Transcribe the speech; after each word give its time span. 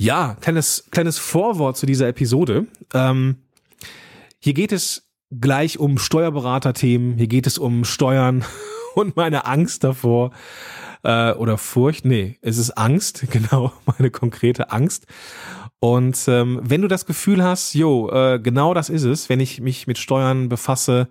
Ja, 0.00 0.36
kleines, 0.40 0.84
kleines 0.92 1.18
Vorwort 1.18 1.76
zu 1.76 1.84
dieser 1.84 2.06
Episode. 2.06 2.68
Ähm, 2.94 3.38
hier 4.38 4.54
geht 4.54 4.70
es 4.70 5.10
gleich 5.32 5.80
um 5.80 5.98
Steuerberaterthemen, 5.98 7.18
hier 7.18 7.26
geht 7.26 7.48
es 7.48 7.58
um 7.58 7.84
Steuern 7.84 8.44
und 8.94 9.16
meine 9.16 9.44
Angst 9.44 9.82
davor 9.82 10.30
äh, 11.02 11.32
oder 11.32 11.58
Furcht. 11.58 12.04
Nee, 12.04 12.38
es 12.42 12.58
ist 12.58 12.78
Angst, 12.78 13.26
genau, 13.30 13.72
meine 13.86 14.12
konkrete 14.12 14.70
Angst. 14.70 15.06
Und 15.80 16.26
ähm, 16.28 16.60
wenn 16.62 16.80
du 16.80 16.86
das 16.86 17.04
Gefühl 17.04 17.42
hast, 17.42 17.74
jo, 17.74 18.08
äh, 18.08 18.38
genau 18.38 18.74
das 18.74 18.90
ist 18.90 19.02
es, 19.02 19.28
wenn 19.28 19.40
ich 19.40 19.60
mich 19.60 19.88
mit 19.88 19.98
Steuern 19.98 20.48
befasse 20.48 21.08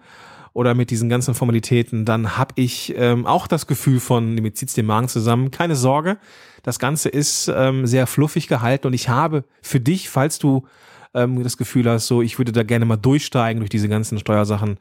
oder 0.58 0.74
mit 0.74 0.90
diesen 0.90 1.08
ganzen 1.08 1.36
Formalitäten, 1.36 2.04
dann 2.04 2.36
habe 2.36 2.54
ich 2.56 2.96
ähm, 2.98 3.28
auch 3.28 3.46
das 3.46 3.68
Gefühl 3.68 4.00
von, 4.00 4.34
mir 4.34 4.54
zieht's 4.56 4.74
den 4.74 4.88
Magen 4.88 5.08
zusammen. 5.08 5.52
Keine 5.52 5.76
Sorge, 5.76 6.18
das 6.64 6.80
Ganze 6.80 7.10
ist 7.10 7.48
ähm, 7.56 7.86
sehr 7.86 8.08
fluffig 8.08 8.48
gehalten 8.48 8.88
und 8.88 8.94
ich 8.94 9.08
habe 9.08 9.44
für 9.62 9.80
dich, 9.80 10.10
falls 10.10 10.40
du 10.40 10.66
ähm, 11.14 11.44
das 11.44 11.58
Gefühl 11.58 11.88
hast, 11.88 12.08
so 12.08 12.24
ich 12.24 12.40
würde 12.40 12.54
da 12.54 12.64
gerne 12.64 12.86
mal 12.86 12.98
durchsteigen 12.98 13.60
durch 13.60 13.70
diese 13.70 13.88
ganzen 13.88 14.18
Steuersachen, 14.18 14.80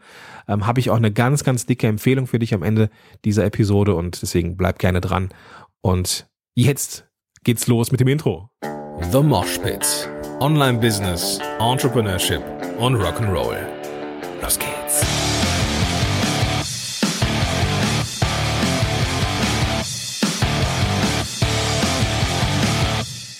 ähm, 0.49 0.67
habe 0.67 0.81
ich 0.81 0.89
auch 0.89 0.97
eine 0.97 1.13
ganz, 1.13 1.45
ganz 1.45 1.67
dicke 1.67 1.89
Empfehlung 1.89 2.27
für 2.27 2.39
dich 2.39 2.55
am 2.55 2.63
Ende 2.63 2.89
dieser 3.27 3.45
Episode 3.45 3.97
und 3.97 4.23
deswegen 4.23 4.57
bleib 4.57 4.79
gerne 4.79 5.03
dran. 5.03 5.29
Und 5.83 6.27
jetzt 6.55 7.07
geht's 7.45 7.67
los 7.67 7.93
mit 7.93 8.01
dem 8.01 8.09
Intro. 8.09 8.49
The 9.13 9.23
Mosh 9.23 9.59
Pit. 9.59 10.09
Online 10.41 10.79
Business, 10.79 11.39
Entrepreneurship 11.61 12.43
und 12.79 12.97
Rock'n'Roll. 12.97 13.59
Los 14.41 14.59
geht's. 14.59 14.76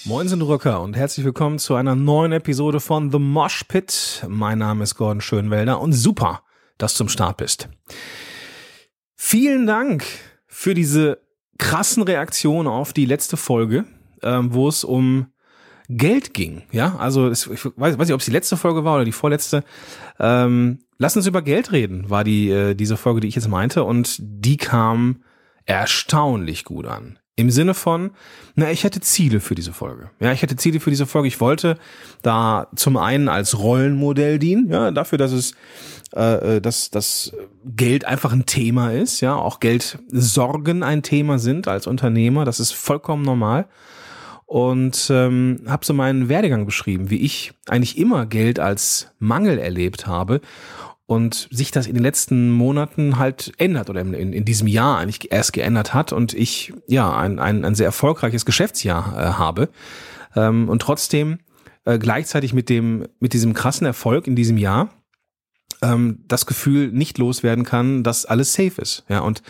Moin 0.07 0.29
sind 0.29 0.41
Rücker 0.43 0.83
und 0.83 0.95
herzlich 0.95 1.27
willkommen 1.27 1.59
zu 1.59 1.75
einer 1.75 1.97
neuen 1.97 2.31
Episode 2.31 2.79
von 2.79 3.11
The 3.11 3.19
Mosh 3.19 3.65
Pit. 3.65 4.25
Mein 4.29 4.59
Name 4.59 4.85
ist 4.85 4.95
Gordon 4.95 5.21
Schönwelder 5.21 5.81
und 5.81 5.95
super, 5.95 6.43
dass 6.79 6.93
du 6.93 6.99
zum 6.99 7.09
Start 7.09 7.39
bist. 7.39 7.69
Vielen 9.17 9.67
Dank 9.67 10.05
für 10.47 10.75
diese 10.75 11.19
krassen 11.59 12.05
Reaktionen 12.05 12.69
auf 12.69 12.93
die 12.93 13.05
letzte 13.05 13.37
Folge, 13.37 13.85
ähm, 14.23 14.55
wo 14.55 14.69
es 14.69 14.85
um 14.85 15.27
Geld 15.89 16.35
ging. 16.35 16.63
Ja, 16.71 16.95
also 16.99 17.27
es, 17.27 17.49
ich 17.49 17.65
weiß, 17.65 17.99
weiß 17.99 18.07
nicht, 18.07 18.15
ob 18.15 18.21
es 18.21 18.27
die 18.27 18.33
letzte 18.33 18.57
Folge 18.57 18.85
war 18.85 18.95
oder 18.95 19.05
die 19.05 19.11
vorletzte. 19.11 19.65
Ähm, 20.21 20.85
lass 20.99 21.17
uns 21.17 21.27
über 21.27 21.43
Geld 21.43 21.73
reden, 21.73 22.09
war 22.09 22.23
die 22.23 22.49
äh, 22.49 22.77
diese 22.77 22.97
Folge, 22.97 23.23
die 23.23 23.29
ich 23.29 23.35
jetzt 23.35 23.49
meinte, 23.49 23.83
und 23.83 24.19
die 24.21 24.57
kam 24.57 25.25
erstaunlich 25.65 26.63
gut 26.63 26.87
an. 26.87 27.19
Im 27.39 27.51
Sinne 27.51 27.75
von, 27.75 28.13
na, 28.55 28.71
ich 28.71 28.83
hätte 28.83 29.03
Ziele 29.03 29.41
für 29.41 29.55
diese 29.55 29.75
Folge. 29.75 30.11
Ja, 30.21 30.33
ich 30.33 30.41
hätte 30.41 30.57
Ziele 30.57 30.81
für 30.81 30.89
diese 30.89 31.05
Folge. 31.05 31.29
Ich 31.29 31.39
wollte 31.39 31.77
da 32.23 32.69
zum 32.75 32.97
einen 32.97 33.29
als 33.29 33.59
Rollenmodell 33.59 34.39
dienen, 34.39 34.71
ja, 34.71 34.91
dafür, 34.91 35.19
dass 35.19 35.33
es, 35.33 35.53
äh, 36.15 36.57
äh 36.57 36.61
dass 36.63 36.91
das 36.91 37.35
Geld 37.67 38.07
einfach 38.07 38.33
ein 38.33 38.47
Thema 38.47 38.91
ist, 38.91 39.21
ja, 39.21 39.35
auch 39.35 39.61
Geldsorgen 39.61 40.83
ein 40.83 41.03
Thema 41.03 41.39
sind 41.39 41.69
als 41.69 41.87
Unternehmer. 41.87 42.47
Das 42.47 42.59
ist 42.59 42.73
vollkommen 42.73 43.23
normal. 43.23 43.67
Und 44.47 45.09
ähm, 45.11 45.61
habe 45.67 45.85
so 45.85 45.93
meinen 45.93 46.31
Werdegang 46.31 46.65
beschrieben, 46.65 47.11
wie 47.11 47.21
ich 47.21 47.53
eigentlich 47.69 47.99
immer 47.99 48.25
Geld 48.25 48.61
als 48.61 49.09
Mangel 49.19 49.59
erlebt 49.59 50.07
habe 50.07 50.41
und 51.07 51.49
sich 51.53 51.71
das 51.71 51.87
in 51.87 51.95
den 51.95 52.03
letzten 52.03 52.51
Monaten 52.51 53.19
halt 53.19 53.53
ändert 53.59 53.89
oder 53.89 54.01
in, 54.01 54.13
in, 54.13 54.45
diesem 54.45 54.67
Jahr 54.67 54.99
eigentlich 54.99 55.31
erst 55.31 55.53
geändert 55.53 55.95
hat 55.95 56.13
und 56.13 56.35
ich 56.35 56.73
ja 56.89 57.17
ein, 57.17 57.39
ein, 57.39 57.65
ein 57.65 57.77
sehr 57.77 57.87
erfolgreiches 57.87 58.45
Geschäftsjahr 58.45 59.15
äh, 59.17 59.33
habe 59.35 59.69
ähm, 60.35 60.69
und 60.69 60.83
trotzdem 60.83 61.39
äh, 61.85 61.99
gleichzeitig 61.99 62.53
mit 62.53 62.69
dem 62.69 63.07
mit 63.21 63.33
diesem 63.33 63.55
krassen 63.55 63.87
Erfolg 63.87 64.27
in 64.27 64.35
diesem 64.35 64.59
Jahr 64.59 64.91
ähm, 65.81 66.25
das 66.27 66.45
Gefühl 66.45 66.91
nicht 66.91 67.19
loswerden 67.19 67.65
kann, 67.65 68.03
dass 68.03 68.27
alles 68.27 68.53
safe 68.53 68.83
ist 68.83 69.05
ja 69.09 69.21
und 69.21 69.43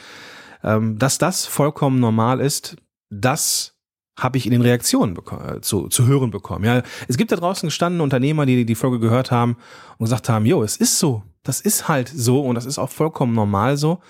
ähm, 0.63 0.99
dass 0.99 1.17
das 1.17 1.47
vollkommen 1.47 2.01
normal 2.01 2.41
ist, 2.41 2.77
das 3.09 3.73
habe 4.19 4.39
ich 4.39 4.47
in 4.47 4.53
den 4.53 4.63
Reaktionen 4.63 5.17
äh, 5.17 5.61
zu, 5.61 5.89
zu 5.89 6.07
hören 6.07 6.31
bekommen. 6.31 6.65
Ja, 6.65 6.83
es 7.07 7.19
gibt 7.19 7.33
da 7.33 7.37
draußen 7.37 7.67
gestandene 7.67 8.03
Unternehmer, 8.03 8.47
die 8.47 8.65
die 8.65 8.75
Folge 8.75 8.99
gehört 8.99 9.31
haben 9.31 9.57
und 9.99 10.07
gesagt 10.07 10.29
haben, 10.29 10.47
jo, 10.47 10.63
es 10.63 10.79
ist 10.79 10.99
so, 10.99 11.23
das 11.47 11.61
ist 11.61 11.89
halt 11.89 12.11
so 12.15 12.43
und 12.43 12.55
das 12.55 12.67
ist 12.67 12.79
auch 12.79 12.91
vollkommen 12.91 13.35
normal 13.35 13.77
so. 13.77 14.01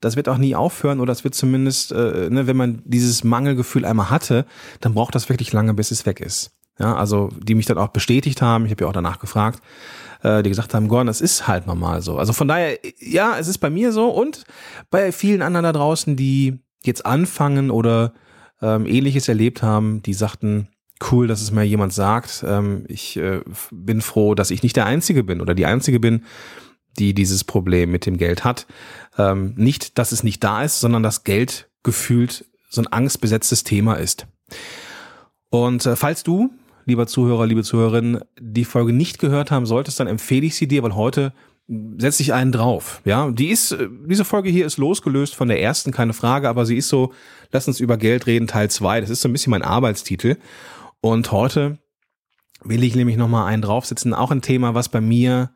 Das 0.00 0.14
wird 0.14 0.28
auch 0.28 0.38
nie 0.38 0.54
aufhören 0.54 1.00
oder 1.00 1.10
das 1.10 1.24
wird 1.24 1.34
zumindest, 1.34 1.90
äh, 1.92 2.30
ne, 2.30 2.46
wenn 2.46 2.56
man 2.56 2.82
dieses 2.84 3.24
Mangelgefühl 3.24 3.84
einmal 3.84 4.10
hatte, 4.10 4.46
dann 4.80 4.94
braucht 4.94 5.14
das 5.14 5.28
wirklich 5.28 5.52
lange, 5.52 5.74
bis 5.74 5.90
es 5.90 6.06
weg 6.06 6.20
ist. 6.20 6.52
Ja, 6.78 6.94
also 6.94 7.30
die 7.36 7.56
mich 7.56 7.66
dann 7.66 7.78
auch 7.78 7.88
bestätigt 7.88 8.40
haben, 8.40 8.64
ich 8.64 8.70
habe 8.70 8.84
ja 8.84 8.88
auch 8.88 8.92
danach 8.92 9.18
gefragt, 9.18 9.60
äh, 10.22 10.44
die 10.44 10.50
gesagt 10.50 10.74
haben, 10.74 10.86
Gordon, 10.86 11.08
das 11.08 11.20
ist 11.20 11.48
halt 11.48 11.66
normal 11.66 12.02
so. 12.02 12.18
Also 12.18 12.32
von 12.32 12.46
daher, 12.46 12.78
ja, 13.00 13.36
es 13.38 13.48
ist 13.48 13.58
bei 13.58 13.70
mir 13.70 13.90
so 13.90 14.08
und 14.10 14.44
bei 14.90 15.10
vielen 15.10 15.42
anderen 15.42 15.64
da 15.64 15.72
draußen, 15.72 16.14
die 16.14 16.60
jetzt 16.84 17.04
anfangen 17.04 17.72
oder 17.72 18.12
ähm, 18.62 18.86
ähnliches 18.86 19.28
erlebt 19.28 19.62
haben, 19.62 20.02
die 20.02 20.14
sagten, 20.14 20.68
cool, 21.10 21.26
dass 21.26 21.42
es 21.42 21.50
mir 21.50 21.64
jemand 21.64 21.92
sagt. 21.92 22.44
Ähm, 22.46 22.84
ich 22.88 23.16
äh, 23.16 23.40
bin 23.70 24.00
froh, 24.00 24.34
dass 24.34 24.50
ich 24.50 24.62
nicht 24.62 24.76
der 24.76 24.86
Einzige 24.86 25.24
bin 25.24 25.40
oder 25.40 25.54
die 25.54 25.66
Einzige 25.66 26.00
bin, 26.00 26.24
die 26.98 27.14
dieses 27.14 27.44
Problem 27.44 27.90
mit 27.90 28.06
dem 28.06 28.16
Geld 28.16 28.44
hat. 28.44 28.66
Ähm, 29.16 29.54
nicht, 29.56 29.98
dass 29.98 30.12
es 30.12 30.22
nicht 30.22 30.42
da 30.44 30.62
ist, 30.62 30.80
sondern 30.80 31.02
dass 31.02 31.24
Geld 31.24 31.68
gefühlt 31.82 32.44
so 32.70 32.82
ein 32.82 32.86
angstbesetztes 32.86 33.64
Thema 33.64 33.94
ist. 33.94 34.26
Und 35.50 35.86
äh, 35.86 35.96
falls 35.96 36.22
du, 36.22 36.50
lieber 36.84 37.06
Zuhörer, 37.06 37.46
liebe 37.46 37.62
Zuhörerin, 37.62 38.20
die 38.40 38.64
Folge 38.64 38.92
nicht 38.92 39.18
gehört 39.18 39.50
haben 39.50 39.66
solltest, 39.66 40.00
dann 40.00 40.06
empfehle 40.06 40.46
ich 40.46 40.56
sie 40.56 40.68
dir, 40.68 40.82
weil 40.82 40.94
heute 40.94 41.32
setze 41.98 42.22
ich 42.22 42.32
einen 42.32 42.52
drauf. 42.52 43.02
Ja, 43.04 43.30
die 43.30 43.48
ist, 43.48 43.72
äh, 43.72 43.88
diese 44.06 44.24
Folge 44.24 44.50
hier 44.50 44.66
ist 44.66 44.78
losgelöst 44.78 45.34
von 45.34 45.48
der 45.48 45.60
ersten, 45.60 45.92
keine 45.92 46.14
Frage, 46.14 46.48
aber 46.48 46.66
sie 46.66 46.76
ist 46.76 46.88
so, 46.88 47.12
lass 47.52 47.68
uns 47.68 47.80
über 47.80 47.96
Geld 47.96 48.26
reden, 48.26 48.46
Teil 48.46 48.70
zwei. 48.70 49.00
Das 49.00 49.10
ist 49.10 49.20
so 49.20 49.28
ein 49.28 49.32
bisschen 49.32 49.50
mein 49.50 49.62
Arbeitstitel. 49.62 50.36
Und 51.00 51.30
heute 51.30 51.78
will 52.64 52.82
ich 52.82 52.96
nämlich 52.96 53.16
nochmal 53.16 53.46
einen 53.46 53.62
draufsetzen, 53.62 54.14
auch 54.14 54.30
ein 54.30 54.42
Thema, 54.42 54.74
was 54.74 54.88
bei 54.88 55.00
mir 55.00 55.50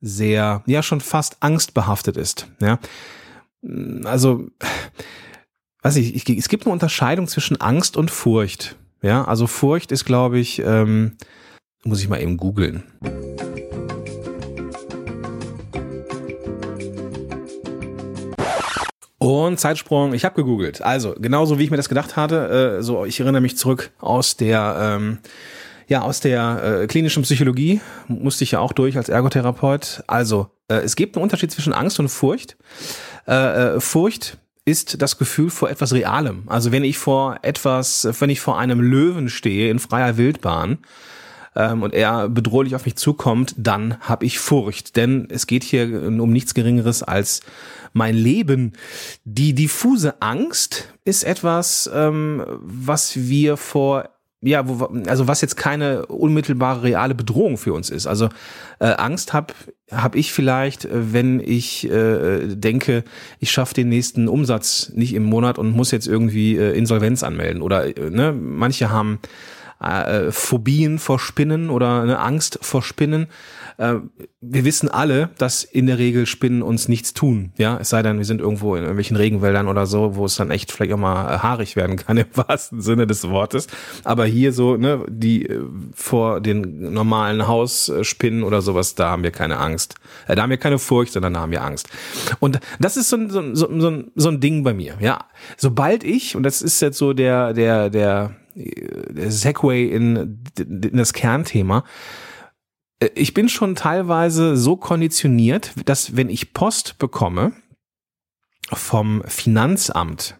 sehr, 0.00 0.62
ja, 0.66 0.82
schon 0.82 1.00
fast 1.00 1.38
angstbehaftet 1.40 2.16
ist. 2.16 2.48
Ja, 2.60 2.78
also, 4.04 4.46
weiß 5.82 5.96
ich, 5.96 6.14
ich, 6.14 6.38
es 6.38 6.48
gibt 6.48 6.66
eine 6.66 6.72
Unterscheidung 6.72 7.26
zwischen 7.26 7.60
Angst 7.60 7.96
und 7.96 8.10
Furcht. 8.10 8.76
Ja, 9.02 9.24
also 9.24 9.46
Furcht 9.46 9.92
ist, 9.92 10.04
glaube 10.04 10.38
ich, 10.38 10.60
ähm, 10.64 11.16
muss 11.84 12.00
ich 12.00 12.08
mal 12.08 12.20
eben 12.20 12.36
googeln. 12.36 12.84
Und 19.18 19.58
Zeitsprung, 19.58 20.14
ich 20.14 20.24
habe 20.24 20.36
gegoogelt. 20.36 20.80
Also, 20.80 21.14
genauso 21.18 21.58
wie 21.58 21.64
ich 21.64 21.70
mir 21.70 21.76
das 21.76 21.88
gedacht 21.88 22.16
hatte, 22.16 22.78
äh, 22.78 22.82
so 22.82 23.04
ich 23.04 23.18
erinnere 23.20 23.42
mich 23.42 23.56
zurück 23.56 23.90
aus 23.98 24.36
der 24.36 24.76
ähm, 24.80 25.18
ja, 25.88 26.02
aus 26.02 26.20
der 26.20 26.82
äh, 26.82 26.86
klinischen 26.86 27.22
Psychologie 27.22 27.80
musste 28.08 28.44
ich 28.44 28.52
ja 28.52 28.60
auch 28.60 28.72
durch 28.72 28.96
als 28.96 29.08
Ergotherapeut. 29.08 30.04
Also, 30.06 30.50
äh, 30.68 30.76
es 30.76 30.96
gibt 30.96 31.16
einen 31.16 31.22
Unterschied 31.22 31.50
zwischen 31.50 31.72
Angst 31.72 31.98
und 31.98 32.08
Furcht. 32.08 32.56
Äh, 33.26 33.76
äh, 33.76 33.80
Furcht 33.80 34.36
ist 34.66 35.00
das 35.00 35.16
Gefühl 35.16 35.48
vor 35.48 35.70
etwas 35.70 35.94
Realem. 35.94 36.42
Also 36.46 36.72
wenn 36.72 36.84
ich 36.84 36.98
vor 36.98 37.38
etwas, 37.40 38.06
wenn 38.20 38.28
ich 38.28 38.40
vor 38.40 38.58
einem 38.58 38.80
Löwen 38.82 39.30
stehe 39.30 39.70
in 39.70 39.78
freier 39.78 40.18
Wildbahn 40.18 40.78
ähm, 41.56 41.82
und 41.82 41.94
er 41.94 42.28
bedrohlich 42.28 42.74
auf 42.74 42.84
mich 42.84 42.96
zukommt, 42.96 43.54
dann 43.56 43.98
habe 44.00 44.26
ich 44.26 44.38
Furcht. 44.38 44.96
Denn 44.96 45.26
es 45.30 45.46
geht 45.46 45.64
hier 45.64 46.02
um 46.06 46.30
nichts 46.30 46.52
Geringeres 46.52 47.02
als 47.02 47.40
mein 47.94 48.14
Leben. 48.14 48.74
Die 49.24 49.54
diffuse 49.54 50.20
Angst 50.20 50.92
ist 51.06 51.24
etwas, 51.24 51.88
ähm, 51.90 52.44
was 52.60 53.16
wir 53.16 53.56
vor 53.56 54.10
ja, 54.40 54.68
wo, 54.68 54.84
also 55.06 55.26
was 55.26 55.40
jetzt 55.40 55.56
keine 55.56 56.06
unmittelbare 56.06 56.84
reale 56.84 57.14
Bedrohung 57.14 57.58
für 57.58 57.72
uns 57.72 57.90
ist. 57.90 58.06
Also 58.06 58.28
äh, 58.78 58.86
Angst 58.86 59.32
habe 59.32 59.52
hab 59.90 60.14
ich 60.14 60.32
vielleicht, 60.32 60.84
äh, 60.84 61.12
wenn 61.12 61.40
ich 61.40 61.90
äh, 61.90 62.54
denke, 62.54 63.02
ich 63.40 63.50
schaffe 63.50 63.74
den 63.74 63.88
nächsten 63.88 64.28
Umsatz 64.28 64.92
nicht 64.94 65.14
im 65.14 65.24
Monat 65.24 65.58
und 65.58 65.74
muss 65.74 65.90
jetzt 65.90 66.06
irgendwie 66.06 66.56
äh, 66.56 66.76
Insolvenz 66.76 67.24
anmelden. 67.24 67.62
Oder 67.62 67.96
äh, 67.96 68.10
ne, 68.10 68.32
manche 68.32 68.90
haben 68.90 69.18
äh, 69.80 70.30
Phobien 70.30 70.98
vor 70.98 71.18
Spinnen 71.18 71.68
oder 71.70 72.02
eine 72.02 72.20
Angst 72.20 72.58
vor 72.62 72.82
Spinnen. 72.82 73.26
Äh, 73.78 73.94
wir 74.40 74.64
wissen 74.64 74.88
alle, 74.88 75.30
dass 75.38 75.62
in 75.62 75.86
der 75.86 75.98
Regel 75.98 76.26
Spinnen 76.26 76.62
uns 76.62 76.88
nichts 76.88 77.14
tun. 77.14 77.52
Ja, 77.58 77.78
es 77.80 77.88
sei 77.88 78.02
denn, 78.02 78.18
wir 78.18 78.24
sind 78.24 78.40
irgendwo 78.40 78.74
in 78.74 78.82
irgendwelchen 78.82 79.16
Regenwäldern 79.16 79.68
oder 79.68 79.86
so, 79.86 80.16
wo 80.16 80.24
es 80.26 80.34
dann 80.34 80.50
echt 80.50 80.72
vielleicht 80.72 80.92
auch 80.92 80.98
mal 80.98 81.34
äh, 81.34 81.38
haarig 81.38 81.76
werden 81.76 81.96
kann 81.96 82.16
im 82.16 82.26
wahrsten 82.34 82.80
Sinne 82.80 83.06
des 83.06 83.28
Wortes. 83.28 83.68
Aber 84.02 84.26
hier 84.26 84.52
so, 84.52 84.76
ne, 84.76 85.04
die 85.08 85.46
äh, 85.46 85.62
vor 85.94 86.40
den 86.40 86.92
normalen 86.92 87.46
Hausspinnen 87.46 88.42
oder 88.42 88.62
sowas, 88.62 88.96
da 88.96 89.10
haben 89.10 89.22
wir 89.22 89.30
keine 89.30 89.58
Angst. 89.58 89.94
Da 90.26 90.42
haben 90.42 90.50
wir 90.50 90.56
keine 90.56 90.78
Furcht, 90.78 91.12
sondern 91.12 91.34
da 91.34 91.40
haben 91.40 91.52
wir 91.52 91.64
Angst. 91.64 91.88
Und 92.40 92.58
das 92.80 92.96
ist 92.96 93.08
so, 93.08 93.16
ein 93.16 93.30
so, 93.30 93.54
so, 93.54 93.80
so, 93.80 93.90
ein, 93.90 94.10
so 94.16 94.28
ein 94.28 94.40
Ding 94.40 94.64
bei 94.64 94.74
mir. 94.74 94.96
Ja, 95.00 95.26
sobald 95.56 96.02
ich 96.02 96.34
und 96.34 96.42
das 96.42 96.62
ist 96.62 96.80
jetzt 96.80 96.98
so 96.98 97.12
der 97.12 97.52
der 97.52 97.90
der 97.90 98.34
Segway 99.28 99.86
in, 99.86 100.42
in 100.58 100.96
das 100.96 101.12
Kernthema. 101.12 101.84
Äh, 103.00 103.10
ich 103.14 103.34
bin 103.34 103.48
schon 103.48 103.74
teilweise 103.74 104.56
so 104.56 104.76
konditioniert, 104.76 105.72
dass 105.84 106.16
wenn 106.16 106.28
ich 106.28 106.52
Post 106.54 106.98
bekomme 106.98 107.52
vom 108.72 109.22
Finanzamt, 109.26 110.38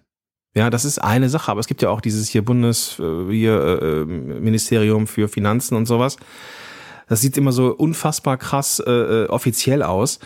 ja, 0.54 0.70
das 0.70 0.84
ist 0.84 0.98
eine 0.98 1.28
Sache, 1.28 1.50
aber 1.50 1.60
es 1.60 1.66
gibt 1.66 1.82
ja 1.82 1.90
auch 1.90 2.00
dieses 2.00 2.28
hier 2.28 2.44
Bundes, 2.44 2.98
äh, 2.98 3.04
äh, 3.04 4.04
Ministerium 4.04 5.06
für 5.06 5.28
Finanzen 5.28 5.76
und 5.76 5.86
sowas. 5.86 6.16
Das 7.06 7.20
sieht 7.20 7.36
immer 7.36 7.52
so 7.52 7.74
unfassbar 7.74 8.36
krass 8.36 8.80
äh, 8.80 8.90
äh 8.90 9.28
offiziell 9.28 9.82
aus. 9.82 10.18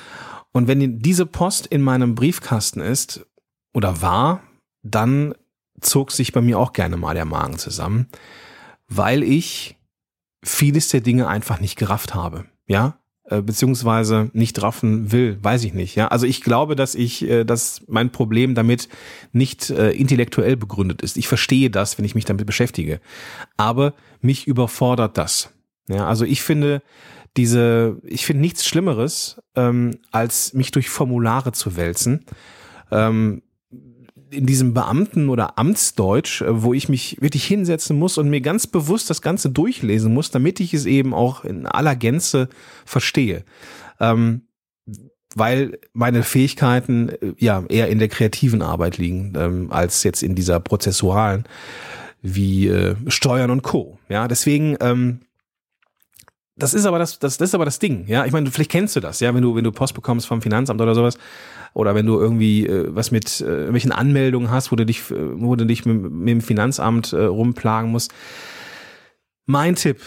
Und 0.52 0.68
wenn 0.68 0.98
diese 0.98 1.26
Post 1.26 1.66
in 1.66 1.82
meinem 1.82 2.14
Briefkasten 2.14 2.80
ist 2.80 3.26
oder 3.72 4.02
war, 4.02 4.42
dann 4.82 5.34
zog 5.80 6.12
sich 6.12 6.32
bei 6.32 6.40
mir 6.40 6.58
auch 6.58 6.72
gerne 6.72 6.96
mal 6.96 7.14
der 7.14 7.24
Magen 7.24 7.58
zusammen, 7.58 8.08
weil 8.88 9.22
ich 9.22 9.76
vieles 10.42 10.88
der 10.88 11.00
Dinge 11.00 11.28
einfach 11.28 11.60
nicht 11.60 11.76
gerafft 11.76 12.14
habe. 12.14 12.46
Ja, 12.66 12.98
äh, 13.24 13.40
beziehungsweise 13.40 14.30
nicht 14.32 14.60
raffen 14.60 15.12
will, 15.12 15.38
weiß 15.42 15.64
ich 15.64 15.74
nicht. 15.74 15.94
Ja, 15.94 16.08
also 16.08 16.26
ich 16.26 16.42
glaube, 16.42 16.76
dass 16.76 16.94
ich, 16.94 17.22
äh, 17.22 17.44
dass 17.44 17.82
mein 17.86 18.10
Problem 18.10 18.54
damit 18.54 18.88
nicht 19.32 19.70
äh, 19.70 19.92
intellektuell 19.92 20.56
begründet 20.56 21.02
ist. 21.02 21.16
Ich 21.16 21.28
verstehe 21.28 21.70
das, 21.70 21.98
wenn 21.98 22.04
ich 22.04 22.14
mich 22.14 22.24
damit 22.24 22.46
beschäftige, 22.46 23.00
aber 23.56 23.94
mich 24.20 24.46
überfordert 24.46 25.18
das. 25.18 25.50
Ja, 25.88 26.06
also 26.06 26.24
ich 26.24 26.42
finde 26.42 26.82
diese, 27.36 28.00
ich 28.04 28.26
finde 28.26 28.42
nichts 28.42 28.66
Schlimmeres, 28.66 29.40
ähm, 29.54 29.98
als 30.10 30.52
mich 30.52 30.70
durch 30.70 30.90
Formulare 30.90 31.52
zu 31.52 31.76
wälzen. 31.76 32.26
Ähm, 32.90 33.42
in 34.32 34.46
diesem 34.46 34.74
Beamten- 34.74 35.28
oder 35.28 35.58
Amtsdeutsch, 35.58 36.42
äh, 36.42 36.62
wo 36.62 36.74
ich 36.74 36.88
mich 36.88 37.20
wirklich 37.20 37.44
hinsetzen 37.44 37.98
muss 37.98 38.18
und 38.18 38.30
mir 38.30 38.40
ganz 38.40 38.66
bewusst 38.66 39.10
das 39.10 39.22
Ganze 39.22 39.50
durchlesen 39.50 40.12
muss, 40.12 40.30
damit 40.30 40.60
ich 40.60 40.74
es 40.74 40.86
eben 40.86 41.14
auch 41.14 41.44
in 41.44 41.66
aller 41.66 41.94
Gänze 41.94 42.48
verstehe. 42.84 43.44
Ähm, 44.00 44.42
weil 45.34 45.78
meine 45.92 46.22
Fähigkeiten 46.22 47.10
äh, 47.10 47.34
ja 47.38 47.64
eher 47.68 47.88
in 47.88 47.98
der 47.98 48.08
kreativen 48.08 48.62
Arbeit 48.62 48.98
liegen, 48.98 49.34
ähm, 49.36 49.70
als 49.70 50.02
jetzt 50.02 50.22
in 50.22 50.34
dieser 50.34 50.60
prozessualen 50.60 51.44
wie 52.22 52.68
äh, 52.68 52.94
Steuern 53.08 53.50
und 53.50 53.62
Co. 53.62 53.98
Ja, 54.08 54.28
deswegen 54.28 54.76
ähm, 54.80 55.20
das 56.56 56.74
ist 56.74 56.84
aber 56.84 56.98
das, 56.98 57.18
das, 57.18 57.38
das 57.38 57.50
ist 57.50 57.54
aber 57.54 57.64
das 57.64 57.78
Ding, 57.78 58.06
ja. 58.06 58.26
Ich 58.26 58.32
meine, 58.32 58.50
vielleicht 58.50 58.70
kennst 58.70 58.94
du 58.94 59.00
das, 59.00 59.20
ja, 59.20 59.34
wenn 59.34 59.42
du, 59.42 59.54
wenn 59.56 59.64
du 59.64 59.72
Post 59.72 59.94
bekommst 59.94 60.26
vom 60.26 60.42
Finanzamt 60.42 60.80
oder 60.80 60.94
sowas, 60.94 61.18
oder 61.74 61.94
wenn 61.94 62.06
du 62.06 62.18
irgendwie 62.18 62.66
äh, 62.66 62.94
was 62.94 63.10
mit 63.10 63.40
äh, 63.40 63.44
irgendwelchen 63.44 63.92
Anmeldungen 63.92 64.50
hast, 64.50 64.72
wo 64.72 64.76
du 64.76 64.86
dich, 64.86 65.10
äh, 65.10 65.40
wo 65.40 65.56
du 65.56 65.66
dich 65.66 65.84
mit, 65.86 66.10
mit 66.10 66.28
dem 66.28 66.40
Finanzamt 66.40 67.12
äh, 67.12 67.24
rumplagen 67.24 67.90
musst. 67.90 68.12
Mein 69.46 69.74
Tipp 69.74 69.98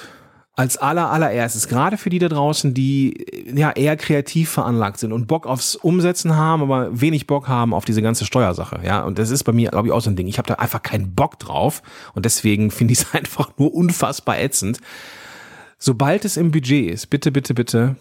als 0.58 0.78
aller 0.78 1.12
allererstes, 1.12 1.68
gerade 1.68 1.98
für 1.98 2.10
die 2.10 2.20
da 2.20 2.30
draußen, 2.30 2.74
die 2.74 3.14
äh, 3.14 3.60
ja 3.60 3.72
eher 3.72 3.98
kreativ 3.98 4.50
veranlagt 4.50 5.00
sind 5.00 5.12
und 5.12 5.28
Bock 5.28 5.46
aufs 5.46 5.76
Umsetzen 5.76 6.36
haben, 6.36 6.62
aber 6.64 7.00
wenig 7.00 7.28
Bock 7.28 7.48
haben 7.48 7.74
auf 7.74 7.86
diese 7.86 8.02
ganze 8.02 8.26
Steuersache, 8.26 8.80
ja. 8.84 9.04
Und 9.04 9.20
das 9.20 9.32
ist 9.32 9.44
bei 9.44 9.52
mir, 9.52 9.72
glaube 9.72 9.90
ich, 9.90 9.94
auch 9.94 10.02
so 10.02 10.10
ein 10.10 10.16
Ding. 10.16 10.28
Ich 10.28 10.38
habe 10.38 10.48
da 10.48 10.56
einfach 10.56 10.82
keinen 10.82 11.14
Bock 11.14 11.40
drauf 11.40 11.82
und 12.14 12.26
deswegen 12.26 12.72
finde 12.72 12.94
ich 12.94 13.00
es 13.00 13.14
einfach 13.14 13.52
nur 13.58 13.74
unfassbar 13.74 14.40
ätzend. 14.40 14.80
Sobald 15.78 16.24
es 16.24 16.38
im 16.38 16.52
Budget 16.52 16.90
ist, 16.90 17.08
bitte, 17.08 17.32
bitte, 17.32 17.54
bitte, 17.54 17.98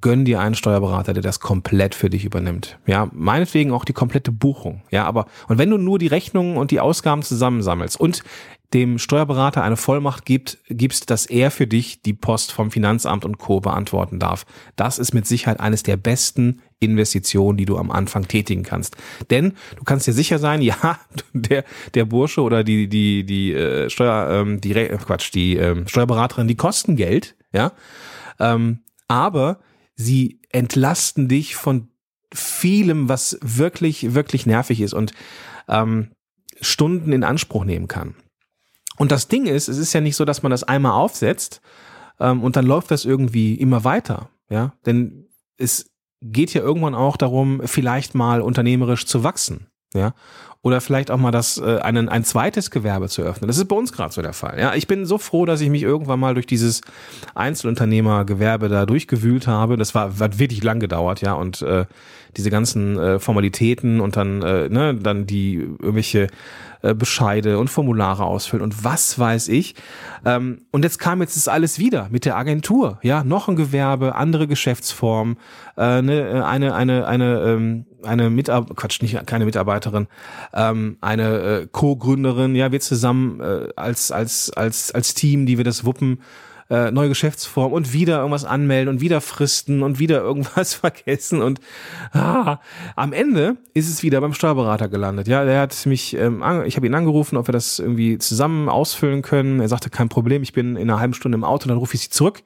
gönn 0.00 0.24
dir 0.24 0.40
einen 0.40 0.54
Steuerberater, 0.54 1.12
der 1.12 1.22
das 1.22 1.40
komplett 1.40 1.94
für 1.94 2.10
dich 2.10 2.24
übernimmt. 2.24 2.78
Ja, 2.86 3.08
meinetwegen 3.12 3.72
auch 3.72 3.84
die 3.84 3.92
komplette 3.92 4.30
Buchung. 4.30 4.82
Ja, 4.90 5.04
aber, 5.04 5.26
und 5.48 5.58
wenn 5.58 5.70
du 5.70 5.78
nur 5.78 5.98
die 5.98 6.06
Rechnungen 6.06 6.56
und 6.56 6.70
die 6.70 6.80
Ausgaben 6.80 7.22
zusammensammelst 7.22 7.98
und 7.98 8.22
dem 8.72 8.98
Steuerberater 8.98 9.64
eine 9.64 9.76
Vollmacht 9.76 10.24
gibt, 10.24 10.58
gibst, 10.68 11.10
dass 11.10 11.26
er 11.26 11.50
für 11.50 11.66
dich 11.66 12.02
die 12.02 12.12
Post 12.12 12.52
vom 12.52 12.70
Finanzamt 12.70 13.24
und 13.24 13.38
Co. 13.38 13.58
beantworten 13.58 14.20
darf. 14.20 14.46
Das 14.76 15.00
ist 15.00 15.12
mit 15.12 15.26
Sicherheit 15.26 15.58
eines 15.58 15.82
der 15.82 15.96
besten 15.96 16.62
Investitionen, 16.78 17.58
die 17.58 17.64
du 17.64 17.76
am 17.76 17.90
Anfang 17.90 18.28
tätigen 18.28 18.62
kannst. 18.62 18.96
Denn 19.28 19.54
du 19.76 19.82
kannst 19.82 20.06
dir 20.06 20.12
sicher 20.12 20.38
sein, 20.38 20.62
ja, 20.62 21.00
der, 21.32 21.64
der 21.94 22.04
Bursche 22.04 22.42
oder 22.42 22.62
die, 22.62 22.88
die, 22.88 23.24
die 23.24 23.52
äh, 23.52 23.90
Steuer, 23.90 24.30
ähm, 24.30 24.60
die 24.60 24.72
Quatsch, 24.72 25.34
die 25.34 25.56
ähm, 25.56 25.88
Steuerberaterin, 25.88 26.46
die 26.46 26.56
kosten 26.56 26.94
Geld, 26.94 27.34
ja. 27.52 27.72
Ähm, 28.38 28.78
aber 29.08 29.58
sie 30.00 30.40
entlasten 30.50 31.28
dich 31.28 31.56
von 31.56 31.88
vielem, 32.32 33.08
was 33.08 33.38
wirklich, 33.42 34.14
wirklich 34.14 34.46
nervig 34.46 34.80
ist 34.80 34.94
und 34.94 35.12
ähm, 35.68 36.12
Stunden 36.60 37.12
in 37.12 37.24
Anspruch 37.24 37.64
nehmen 37.64 37.88
kann. 37.88 38.14
Und 38.96 39.12
das 39.12 39.28
Ding 39.28 39.46
ist, 39.46 39.68
es 39.68 39.78
ist 39.78 39.92
ja 39.92 40.00
nicht 40.00 40.16
so, 40.16 40.24
dass 40.24 40.42
man 40.42 40.50
das 40.50 40.64
einmal 40.64 40.92
aufsetzt 40.92 41.60
ähm, 42.18 42.42
und 42.42 42.56
dann 42.56 42.66
läuft 42.66 42.90
das 42.90 43.04
irgendwie 43.04 43.54
immer 43.54 43.84
weiter. 43.84 44.30
Ja, 44.48 44.74
denn 44.84 45.28
es 45.56 45.90
geht 46.22 46.52
ja 46.54 46.60
irgendwann 46.60 46.94
auch 46.94 47.16
darum, 47.16 47.62
vielleicht 47.64 48.14
mal 48.14 48.40
unternehmerisch 48.40 49.06
zu 49.06 49.22
wachsen. 49.22 49.68
Ja, 49.94 50.14
oder 50.62 50.80
vielleicht 50.82 51.10
auch 51.10 51.16
mal 51.16 51.30
das 51.30 51.56
äh, 51.58 51.78
einen, 51.78 52.08
ein 52.08 52.22
zweites 52.22 52.70
Gewerbe 52.70 53.08
zu 53.08 53.22
öffnen. 53.22 53.48
Das 53.48 53.56
ist 53.56 53.66
bei 53.66 53.76
uns 53.76 53.92
gerade 53.92 54.12
so 54.12 54.20
der 54.20 54.34
Fall. 54.34 54.58
Ja, 54.58 54.74
ich 54.74 54.86
bin 54.86 55.06
so 55.06 55.16
froh, 55.16 55.46
dass 55.46 55.60
ich 55.62 55.70
mich 55.70 55.82
irgendwann 55.82 56.20
mal 56.20 56.34
durch 56.34 56.46
dieses 56.46 56.82
Einzelunternehmergewerbe 57.34 58.68
da 58.68 58.84
durchgewühlt 58.84 59.46
habe. 59.46 59.78
Das 59.78 59.94
war 59.94 60.18
hat 60.20 60.38
wirklich 60.38 60.62
lang 60.62 60.78
gedauert, 60.78 61.22
ja, 61.22 61.32
und 61.32 61.62
äh, 61.62 61.86
diese 62.36 62.50
ganzen 62.50 62.98
äh, 62.98 63.18
Formalitäten 63.18 64.00
und 64.00 64.16
dann 64.16 64.42
äh, 64.42 64.68
ne, 64.68 64.94
dann 64.94 65.26
die 65.26 65.54
irgendwelche 65.54 66.28
äh, 66.82 66.94
Bescheide 66.94 67.58
und 67.58 67.68
Formulare 67.68 68.24
ausfüllen 68.24 68.62
und 68.62 68.84
was 68.84 69.18
weiß 69.18 69.48
ich. 69.48 69.74
Ähm, 70.24 70.62
und 70.70 70.84
jetzt 70.84 70.98
kam 70.98 71.20
jetzt 71.20 71.36
das 71.36 71.48
alles 71.48 71.78
wieder 71.78 72.08
mit 72.10 72.24
der 72.24 72.36
Agentur, 72.36 72.98
ja, 73.02 73.24
noch 73.24 73.48
ein 73.48 73.56
Gewerbe, 73.56 74.14
andere 74.14 74.46
Geschäftsform, 74.46 75.38
äh, 75.76 76.02
ne, 76.02 76.44
eine 76.46 76.74
eine 76.74 77.06
eine 77.06 77.40
ähm, 77.40 77.86
eine 78.02 78.30
Mitarbeiter, 78.30 78.74
Quatsch, 78.74 79.02
nicht 79.02 79.26
keine 79.26 79.44
Mitarbeiterin, 79.44 80.06
ähm, 80.52 80.96
eine 81.00 81.38
äh, 81.40 81.66
Co-Gründerin, 81.70 82.54
ja, 82.54 82.72
wir 82.72 82.80
zusammen 82.80 83.40
äh, 83.40 83.68
als 83.76 84.10
als 84.12 84.52
als 84.52 84.92
als 84.92 85.14
Team, 85.14 85.46
die 85.46 85.56
wir 85.56 85.64
das 85.64 85.84
wuppen 85.84 86.20
äh, 86.70 86.92
neue 86.92 87.08
Geschäftsform 87.08 87.72
und 87.72 87.92
wieder 87.92 88.18
irgendwas 88.18 88.44
anmelden 88.44 88.88
und 88.88 89.00
wieder 89.00 89.20
Fristen 89.20 89.82
und 89.82 89.98
wieder 89.98 90.20
irgendwas 90.20 90.74
vergessen 90.74 91.42
und 91.42 91.60
ah, 92.12 92.58
am 92.96 93.12
Ende 93.12 93.56
ist 93.74 93.88
es 93.88 94.02
wieder 94.02 94.20
beim 94.20 94.32
Steuerberater 94.32 94.88
gelandet. 94.88 95.26
Ja, 95.26 95.44
der 95.44 95.60
hat 95.60 95.84
mich, 95.86 96.16
ähm, 96.16 96.42
ich 96.64 96.76
habe 96.76 96.86
ihn 96.86 96.94
angerufen, 96.94 97.36
ob 97.36 97.48
wir 97.48 97.52
das 97.52 97.80
irgendwie 97.80 98.18
zusammen 98.18 98.68
ausfüllen 98.68 99.22
können. 99.22 99.60
Er 99.60 99.68
sagte 99.68 99.90
kein 99.90 100.08
Problem, 100.08 100.42
ich 100.42 100.52
bin 100.52 100.76
in 100.76 100.88
einer 100.88 101.00
halben 101.00 101.14
Stunde 101.14 101.36
im 101.36 101.44
Auto, 101.44 101.68
dann 101.68 101.78
rufe 101.78 101.96
ich 101.96 102.02
sie 102.02 102.10
zurück. 102.10 102.42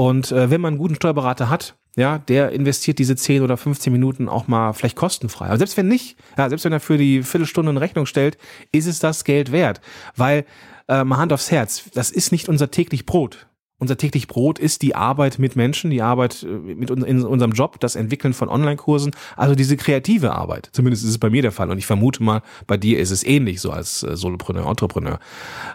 Und 0.00 0.30
äh, 0.30 0.48
wenn 0.48 0.60
man 0.60 0.74
einen 0.74 0.78
guten 0.78 0.94
Steuerberater 0.94 1.50
hat, 1.50 1.74
ja, 1.96 2.18
der 2.18 2.52
investiert 2.52 3.00
diese 3.00 3.16
10 3.16 3.42
oder 3.42 3.56
15 3.56 3.92
Minuten 3.92 4.28
auch 4.28 4.46
mal 4.46 4.72
vielleicht 4.72 4.94
kostenfrei. 4.94 5.46
Aber 5.46 5.58
selbst 5.58 5.76
wenn 5.76 5.88
nicht, 5.88 6.16
ja, 6.36 6.48
selbst 6.48 6.64
wenn 6.64 6.72
er 6.72 6.78
für 6.78 6.96
die 6.96 7.24
Viertelstunde 7.24 7.70
eine 7.70 7.80
Rechnung 7.80 8.06
stellt, 8.06 8.38
ist 8.70 8.86
es 8.86 9.00
das 9.00 9.24
Geld 9.24 9.50
wert. 9.50 9.80
Weil 10.14 10.44
äh, 10.86 11.02
mal 11.02 11.16
Hand 11.16 11.32
aufs 11.32 11.50
Herz, 11.50 11.90
das 11.94 12.12
ist 12.12 12.30
nicht 12.30 12.48
unser 12.48 12.70
täglich 12.70 13.06
Brot. 13.06 13.48
Unser 13.80 13.96
täglich 13.96 14.28
Brot 14.28 14.60
ist 14.60 14.82
die 14.82 14.94
Arbeit 14.94 15.40
mit 15.40 15.56
Menschen, 15.56 15.90
die 15.90 16.00
Arbeit 16.00 16.44
äh, 16.44 16.46
mit 16.46 16.92
uns 16.92 17.04
in 17.04 17.24
unserem 17.24 17.50
Job, 17.50 17.80
das 17.80 17.96
Entwickeln 17.96 18.34
von 18.34 18.48
Online-Kursen, 18.48 19.10
also 19.36 19.56
diese 19.56 19.76
kreative 19.76 20.32
Arbeit. 20.32 20.68
Zumindest 20.70 21.02
ist 21.02 21.10
es 21.10 21.18
bei 21.18 21.30
mir 21.30 21.42
der 21.42 21.52
Fall 21.52 21.70
und 21.70 21.78
ich 21.78 21.86
vermute 21.86 22.22
mal, 22.22 22.42
bei 22.68 22.76
dir 22.76 23.00
ist 23.00 23.10
es 23.10 23.24
ähnlich 23.24 23.60
so 23.60 23.72
als 23.72 24.04
äh, 24.04 24.16
Solopreneur, 24.16 24.68
Entrepreneur. 24.68 25.18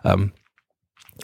Ähm, 0.05 0.31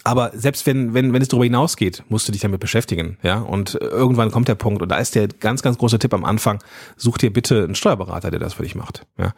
aber 0.03 0.31
selbst 0.34 0.65
wenn, 0.65 0.93
wenn, 0.93 1.13
wenn 1.13 1.22
es 1.22 1.27
darüber 1.27 1.46
hinausgeht, 1.46 2.03
musst 2.10 2.27
du 2.27 2.31
dich 2.31 2.41
damit 2.41 2.60
beschäftigen, 2.60 3.17
ja. 3.24 3.39
Und 3.39 3.75
irgendwann 3.75 4.31
kommt 4.31 4.48
der 4.48 4.55
Punkt, 4.55 4.81
und 4.81 4.89
da 4.89 4.98
ist 4.98 5.15
der 5.15 5.27
ganz, 5.27 5.62
ganz 5.62 5.77
große 5.77 6.00
Tipp 6.00 6.13
am 6.13 6.25
Anfang, 6.25 6.63
such 6.96 7.17
dir 7.17 7.34
bitte 7.34 7.63
einen 7.63 7.75
Steuerberater, 7.75 8.31
der 8.31 8.39
das 8.39 8.53
für 8.53 8.63
dich 8.63 8.75
macht. 8.75 9.05
Ja. 9.17 9.34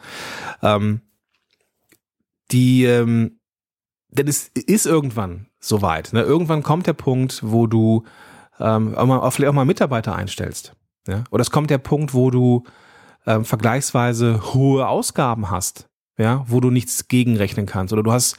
Ähm, 0.62 1.00
die, 2.50 2.84
ähm, 2.84 3.38
denn 4.08 4.28
es 4.28 4.48
ist 4.48 4.86
irgendwann 4.86 5.46
soweit. 5.58 6.12
Ne? 6.12 6.22
Irgendwann 6.22 6.62
kommt 6.62 6.86
der 6.86 6.92
Punkt, 6.92 7.40
wo 7.42 7.66
du 7.66 8.04
ähm, 8.60 8.94
auch 8.94 9.06
mal, 9.06 9.30
vielleicht 9.30 9.50
auch 9.50 9.54
mal 9.54 9.64
Mitarbeiter 9.64 10.14
einstellst. 10.14 10.74
Ja? 11.08 11.24
Oder 11.30 11.42
es 11.42 11.50
kommt 11.50 11.70
der 11.70 11.78
Punkt, 11.78 12.12
wo 12.12 12.30
du 12.30 12.64
ähm, 13.26 13.44
vergleichsweise 13.44 14.54
hohe 14.54 14.86
Ausgaben 14.86 15.50
hast, 15.50 15.88
ja, 16.18 16.44
wo 16.46 16.60
du 16.60 16.70
nichts 16.70 17.08
gegenrechnen 17.08 17.66
kannst. 17.66 17.92
Oder 17.92 18.02
du 18.02 18.12
hast, 18.12 18.36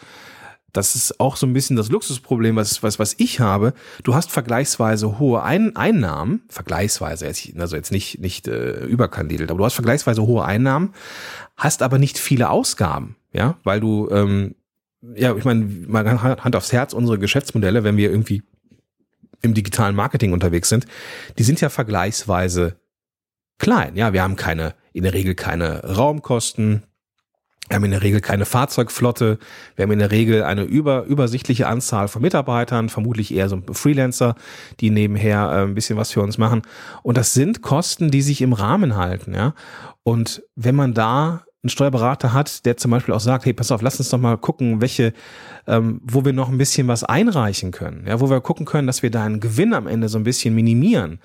das 0.74 0.96
ist 0.96 1.20
auch 1.20 1.36
so 1.36 1.46
ein 1.46 1.54
bisschen 1.54 1.76
das 1.76 1.90
Luxusproblem, 1.90 2.56
was, 2.56 2.84
was, 2.84 3.00
was 3.00 3.16
ich 3.18 3.40
habe. 3.40 3.74
Du 4.04 4.16
hast 4.16 4.32
vergleichsweise 4.32 5.20
hohe 5.20 5.44
Ein 5.44 5.76
Einnahmen, 5.76 6.44
vergleichsweise, 6.50 7.28
also 7.58 7.76
jetzt 7.76 7.92
nicht, 7.92 8.20
nicht 8.20 8.48
äh, 8.48 8.84
überkandidelt, 8.86 9.52
aber 9.52 9.60
du 9.60 9.66
hast 9.66 9.76
vergleichsweise 9.76 10.24
hohe 10.24 10.44
Einnahmen, 10.44 10.94
hast 11.56 11.82
aber 11.84 12.00
nicht 12.00 12.18
viele 12.18 12.50
Ausgaben, 12.50 13.16
ja, 13.32 13.58
weil 13.64 13.80
du 13.80 14.10
ähm, 14.10 14.56
ja, 15.16 15.36
ich 15.36 15.46
meine, 15.46 15.66
mal 15.88 16.22
Hand 16.22 16.56
aufs 16.56 16.72
Herz, 16.72 16.94
unsere 16.94 17.20
Geschäftsmodelle, 17.20 17.84
wenn 17.84 17.98
wir 17.98 18.10
irgendwie 18.10 18.44
im 19.42 19.54
digitalen 19.54 19.96
Marketing 19.96 20.32
unterwegs 20.32 20.70
sind, 20.70 20.86
die 21.38 21.44
sind 21.44 21.60
ja 21.62 21.70
vergleichsweise 21.70 22.78
klein. 23.60 23.96
Ja, 23.96 24.14
wir 24.14 24.24
haben 24.24 24.36
keine, 24.36 24.74
in 24.94 25.04
der 25.04 25.14
Regel 25.14 25.36
keine 25.36 25.84
Raumkosten. 25.84 26.84
Wir 27.70 27.78
haben 27.78 27.86
in 27.86 27.92
der 27.92 28.04
Regel 28.04 28.20
keine 28.20 28.46
Fahrzeugflotte. 28.46 29.40
Wir 29.76 29.84
haben 29.84 29.92
in 29.92 30.00
der 30.00 30.12
Regel 30.12 30.44
eine 30.44 30.64
über, 30.64 31.04
übersichtliche 31.04 31.68
Anzahl 31.68 32.08
von 32.08 32.22
Mitarbeitern, 32.22 32.90
vermutlich 32.90 33.34
eher 33.34 33.48
so 33.48 33.62
Freelancer, 33.72 34.36
die 34.80 34.90
nebenher 34.90 35.50
äh, 35.50 35.64
ein 35.64 35.74
bisschen 35.74 35.98
was 35.98 36.12
für 36.12 36.22
uns 36.22 36.38
machen. 36.38 36.62
Und 37.04 37.18
das 37.18 37.34
sind 37.34 37.62
Kosten, 37.62 38.12
die 38.12 38.22
sich 38.22 38.42
im 38.42 38.54
Rahmen 38.54 38.96
halten, 38.98 39.34
ja. 39.34 39.54
Und 40.04 40.44
wenn 40.56 40.76
man 40.76 40.94
da 40.94 41.46
einen 41.64 41.70
Steuerberater 41.70 42.34
hat, 42.34 42.66
der 42.66 42.76
zum 42.76 42.92
Beispiel 42.92 43.14
auch 43.14 43.22
sagt, 43.22 43.46
hey, 43.46 43.54
pass 43.54 43.72
auf, 43.72 43.82
lass 43.82 43.98
uns 43.98 44.10
doch 44.10 44.18
mal 44.18 44.38
gucken, 44.38 44.82
welche, 44.82 45.14
ähm, 45.66 46.02
wo 46.04 46.26
wir 46.26 46.34
noch 46.34 46.50
ein 46.50 46.58
bisschen 46.58 46.90
was 46.90 47.06
einreichen 47.06 47.72
können, 47.72 48.06
ja, 48.06 48.20
wo 48.20 48.30
wir 48.30 48.42
gucken 48.42 48.66
können, 48.66 48.86
dass 48.86 49.02
wir 49.02 49.12
deinen 49.12 49.40
Gewinn 49.40 49.74
am 49.74 49.88
Ende 49.88 50.10
so 50.10 50.18
ein 50.18 50.26
bisschen 50.26 50.54
minimieren 50.54 51.20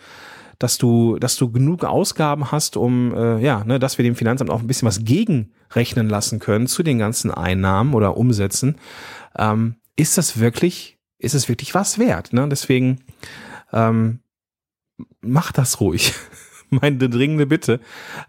dass 0.59 0.79
du, 0.79 1.19
dass 1.19 1.37
du 1.37 1.51
genug 1.51 1.85
Ausgaben 1.85 2.51
hast, 2.51 2.77
um 2.77 3.15
äh, 3.15 3.39
ja, 3.41 3.65
ne, 3.65 3.79
dass 3.79 3.99
wir 3.99 4.03
dem 4.03 4.17
Finanzamt 4.17 4.51
auch 4.51 4.61
ein 4.61 4.67
bisschen 4.67 4.89
was 4.89 5.05
gegenrechnen 5.05 6.09
lassen 6.09 6.41
können 6.41 6.67
zu 6.67 6.83
den 6.83 6.99
ganzen 6.99 7.31
Einnahmen 7.31 7.95
oder 7.95 8.17
Umsätzen. 8.17 8.77
Ähm, 9.37 9.77
ist 9.97 10.19
das 10.19 10.41
wirklich, 10.41 10.99
ist 11.19 11.35
es 11.35 11.49
wirklich 11.49 11.75
was 11.75 11.99
wert? 11.99 12.33
Ne? 12.33 12.49
Deswegen 12.49 13.01
ähm, 13.73 14.21
mach 15.21 15.53
das 15.53 15.81
ruhig. 15.81 16.15
Meine 16.71 17.09
dringende 17.09 17.47
Bitte, 17.47 17.81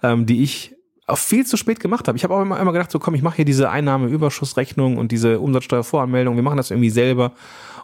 ähm, 0.02 0.26
die 0.26 0.44
ich 0.44 0.76
auch 1.10 1.18
viel 1.18 1.46
zu 1.46 1.58
spät 1.58 1.80
gemacht 1.80 2.08
habe. 2.08 2.18
Ich 2.18 2.24
habe 2.24 2.36
auch 2.36 2.42
immer, 2.42 2.60
immer 2.60 2.74
gedacht, 2.74 2.92
so 2.92 3.00
komm, 3.00 3.16
ich 3.16 3.22
mache 3.22 3.38
hier 3.38 3.46
diese 3.46 3.70
Einnahmeüberschussrechnung 3.70 4.98
und 4.98 5.12
diese 5.12 5.40
Umsatzsteuervoranmeldung, 5.40 6.36
wir 6.36 6.44
machen 6.44 6.58
das 6.58 6.72
irgendwie 6.72 6.90
selber 6.90 7.34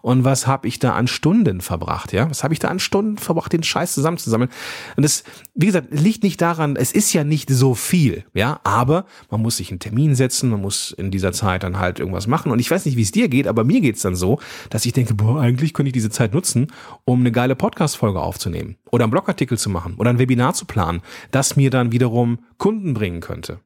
und 0.05 0.23
was 0.23 0.45
habe 0.45 0.67
ich 0.67 0.77
da 0.77 0.93
an 0.93 1.07
Stunden 1.07 1.61
verbracht, 1.61 2.13
ja? 2.13 2.29
Was 2.29 2.43
habe 2.43 2.53
ich 2.53 2.59
da 2.59 2.67
an 2.67 2.77
Stunden 2.77 3.17
verbracht, 3.17 3.51
den 3.51 3.63
Scheiß 3.63 3.95
zusammenzusammeln? 3.95 4.51
Und 4.95 5.01
das, 5.01 5.23
wie 5.55 5.65
gesagt, 5.65 5.87
liegt 5.89 6.21
nicht 6.21 6.39
daran, 6.41 6.75
es 6.75 6.91
ist 6.91 7.11
ja 7.13 7.23
nicht 7.23 7.49
so 7.49 7.73
viel, 7.73 8.23
ja, 8.35 8.59
aber 8.63 9.05
man 9.31 9.41
muss 9.41 9.57
sich 9.57 9.71
einen 9.71 9.79
Termin 9.79 10.13
setzen, 10.13 10.51
man 10.51 10.61
muss 10.61 10.91
in 10.91 11.09
dieser 11.09 11.31
Zeit 11.31 11.63
dann 11.63 11.79
halt 11.79 11.99
irgendwas 11.99 12.27
machen. 12.27 12.51
Und 12.51 12.59
ich 12.59 12.69
weiß 12.69 12.85
nicht, 12.85 12.97
wie 12.97 13.01
es 13.01 13.13
dir 13.13 13.29
geht, 13.29 13.47
aber 13.47 13.63
mir 13.63 13.81
geht's 13.81 14.03
dann 14.03 14.15
so, 14.15 14.37
dass 14.69 14.85
ich 14.85 14.93
denke, 14.93 15.15
boah, 15.15 15.41
eigentlich 15.41 15.73
könnte 15.73 15.87
ich 15.87 15.93
diese 15.93 16.11
Zeit 16.11 16.35
nutzen, 16.35 16.67
um 17.05 17.21
eine 17.21 17.31
geile 17.31 17.55
Podcast-Folge 17.55 18.19
aufzunehmen 18.19 18.75
oder 18.95 19.03
einen 19.03 19.11
Blogartikel 19.11 19.57
zu 19.57 19.69
machen 19.69 19.95
oder 19.97 20.09
ein 20.09 20.19
Webinar 20.19 20.53
zu 20.53 20.65
planen, 20.65 21.01
das 21.31 21.55
mir 21.55 21.69
dann 21.69 21.91
wiederum 21.91 22.39
Kunden 22.57 22.93
bringen 22.93 23.21
könnte. 23.21 23.59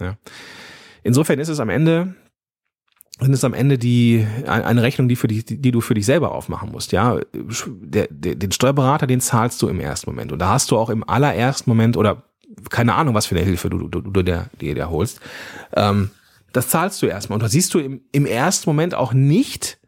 Ja. 0.00 0.16
Insofern 1.02 1.38
ist 1.38 1.48
es 1.48 1.60
am 1.60 1.68
Ende 1.68 2.14
sind 3.20 3.34
es 3.34 3.44
am 3.44 3.54
Ende 3.54 3.78
die 3.78 4.26
eine 4.46 4.82
Rechnung, 4.82 5.08
die 5.08 5.16
für 5.16 5.28
dich, 5.28 5.44
die 5.46 5.70
du 5.70 5.80
für 5.80 5.94
dich 5.94 6.06
selber 6.06 6.32
aufmachen 6.32 6.72
musst. 6.72 6.90
Ja, 6.92 7.20
der, 7.32 8.08
der, 8.10 8.34
den 8.34 8.50
Steuerberater, 8.50 9.06
den 9.06 9.20
zahlst 9.20 9.62
du 9.62 9.68
im 9.68 9.78
ersten 9.78 10.10
Moment 10.10 10.32
und 10.32 10.40
da 10.40 10.48
hast 10.48 10.70
du 10.70 10.78
auch 10.78 10.90
im 10.90 11.08
allerersten 11.08 11.70
Moment 11.70 11.96
oder 11.96 12.24
keine 12.70 12.94
Ahnung, 12.94 13.14
was 13.14 13.26
für 13.26 13.36
eine 13.36 13.44
Hilfe 13.44 13.70
du, 13.70 13.86
du, 13.88 14.00
du 14.00 14.22
dir, 14.22 14.50
dir, 14.60 14.74
dir 14.74 14.90
holst. 14.90 15.20
Ähm, 15.74 16.10
das 16.52 16.68
zahlst 16.68 17.00
du 17.00 17.06
erstmal 17.06 17.36
und 17.36 17.42
da 17.42 17.48
siehst 17.48 17.72
du 17.74 17.78
im, 17.78 18.00
im 18.12 18.26
ersten 18.26 18.68
Moment 18.68 18.94
auch 18.94 19.12
nicht 19.12 19.78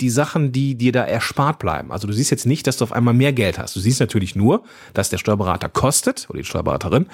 die 0.00 0.10
Sachen, 0.10 0.52
die 0.52 0.76
dir 0.76 0.92
da 0.92 1.04
erspart 1.04 1.58
bleiben. 1.58 1.90
Also 1.90 2.06
du 2.06 2.12
siehst 2.12 2.30
jetzt 2.30 2.46
nicht, 2.46 2.66
dass 2.66 2.76
du 2.76 2.84
auf 2.84 2.92
einmal 2.92 3.14
mehr 3.14 3.32
Geld 3.32 3.58
hast. 3.58 3.74
Du 3.74 3.80
siehst 3.80 4.00
natürlich 4.00 4.36
nur, 4.36 4.62
dass 4.94 5.10
der 5.10 5.18
Steuerberater 5.18 5.68
kostet 5.68 6.26
oder 6.28 6.38
die 6.38 6.44
Steuerberaterin 6.44 7.06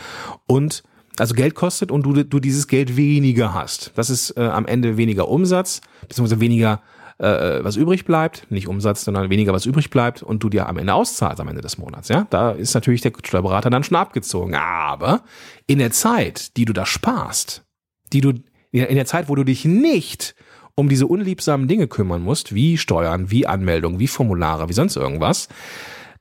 und 0.46 0.82
also 1.18 1.34
Geld 1.34 1.54
kostet 1.54 1.90
und 1.92 2.02
du, 2.04 2.24
du 2.24 2.40
dieses 2.40 2.66
Geld 2.66 2.96
weniger 2.96 3.54
hast. 3.54 3.92
Das 3.94 4.10
ist 4.10 4.36
äh, 4.36 4.42
am 4.42 4.66
Ende 4.66 4.96
weniger 4.96 5.28
Umsatz, 5.28 5.80
beziehungsweise 6.08 6.40
weniger 6.40 6.82
äh, 7.18 7.62
was 7.62 7.76
übrig 7.76 8.04
bleibt, 8.04 8.50
nicht 8.50 8.66
Umsatz, 8.66 9.04
sondern 9.04 9.30
weniger 9.30 9.52
was 9.52 9.66
übrig 9.66 9.90
bleibt 9.90 10.22
und 10.22 10.42
du 10.42 10.48
dir 10.48 10.68
am 10.68 10.78
Ende 10.78 10.94
auszahlst 10.94 11.40
am 11.40 11.48
Ende 11.48 11.62
des 11.62 11.78
Monats. 11.78 12.08
Ja, 12.08 12.26
da 12.30 12.50
ist 12.50 12.74
natürlich 12.74 13.00
der 13.00 13.12
Steuerberater 13.24 13.70
dann 13.70 13.84
schon 13.84 13.96
abgezogen. 13.96 14.54
Aber 14.54 15.22
in 15.66 15.78
der 15.78 15.92
Zeit, 15.92 16.56
die 16.56 16.64
du 16.64 16.72
da 16.72 16.84
sparst, 16.84 17.64
die 18.12 18.20
du 18.20 18.32
in 18.72 18.96
der 18.96 19.06
Zeit, 19.06 19.28
wo 19.28 19.36
du 19.36 19.44
dich 19.44 19.64
nicht 19.64 20.34
um 20.76 20.88
diese 20.88 21.06
unliebsamen 21.06 21.68
Dinge 21.68 21.88
kümmern 21.88 22.22
musst, 22.22 22.54
wie 22.54 22.78
Steuern, 22.78 23.30
wie 23.30 23.46
Anmeldung, 23.46 23.98
wie 23.98 24.08
Formulare, 24.08 24.68
wie 24.68 24.72
sonst 24.72 24.96
irgendwas, 24.96 25.48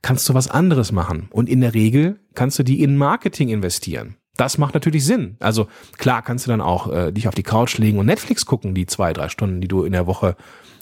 kannst 0.02 0.28
du 0.28 0.34
was 0.34 0.48
anderes 0.48 0.92
machen. 0.92 1.28
Und 1.30 1.48
in 1.48 1.60
der 1.60 1.74
Regel 1.74 2.20
kannst 2.34 2.58
du 2.58 2.62
die 2.62 2.82
in 2.82 2.96
Marketing 2.96 3.48
investieren. 3.48 4.16
Das 4.36 4.58
macht 4.58 4.74
natürlich 4.74 5.04
Sinn. 5.04 5.36
Also 5.40 5.68
klar 5.96 6.22
kannst 6.22 6.46
du 6.46 6.50
dann 6.50 6.60
auch 6.60 6.92
äh, 6.92 7.12
dich 7.12 7.28
auf 7.28 7.34
die 7.34 7.42
Couch 7.42 7.78
legen 7.78 7.98
und 7.98 8.06
Netflix 8.06 8.46
gucken, 8.46 8.74
die 8.74 8.86
zwei, 8.86 9.12
drei 9.12 9.28
Stunden, 9.28 9.60
die 9.60 9.68
du 9.68 9.84
in 9.84 9.92
der 9.92 10.06
Woche 10.06 10.36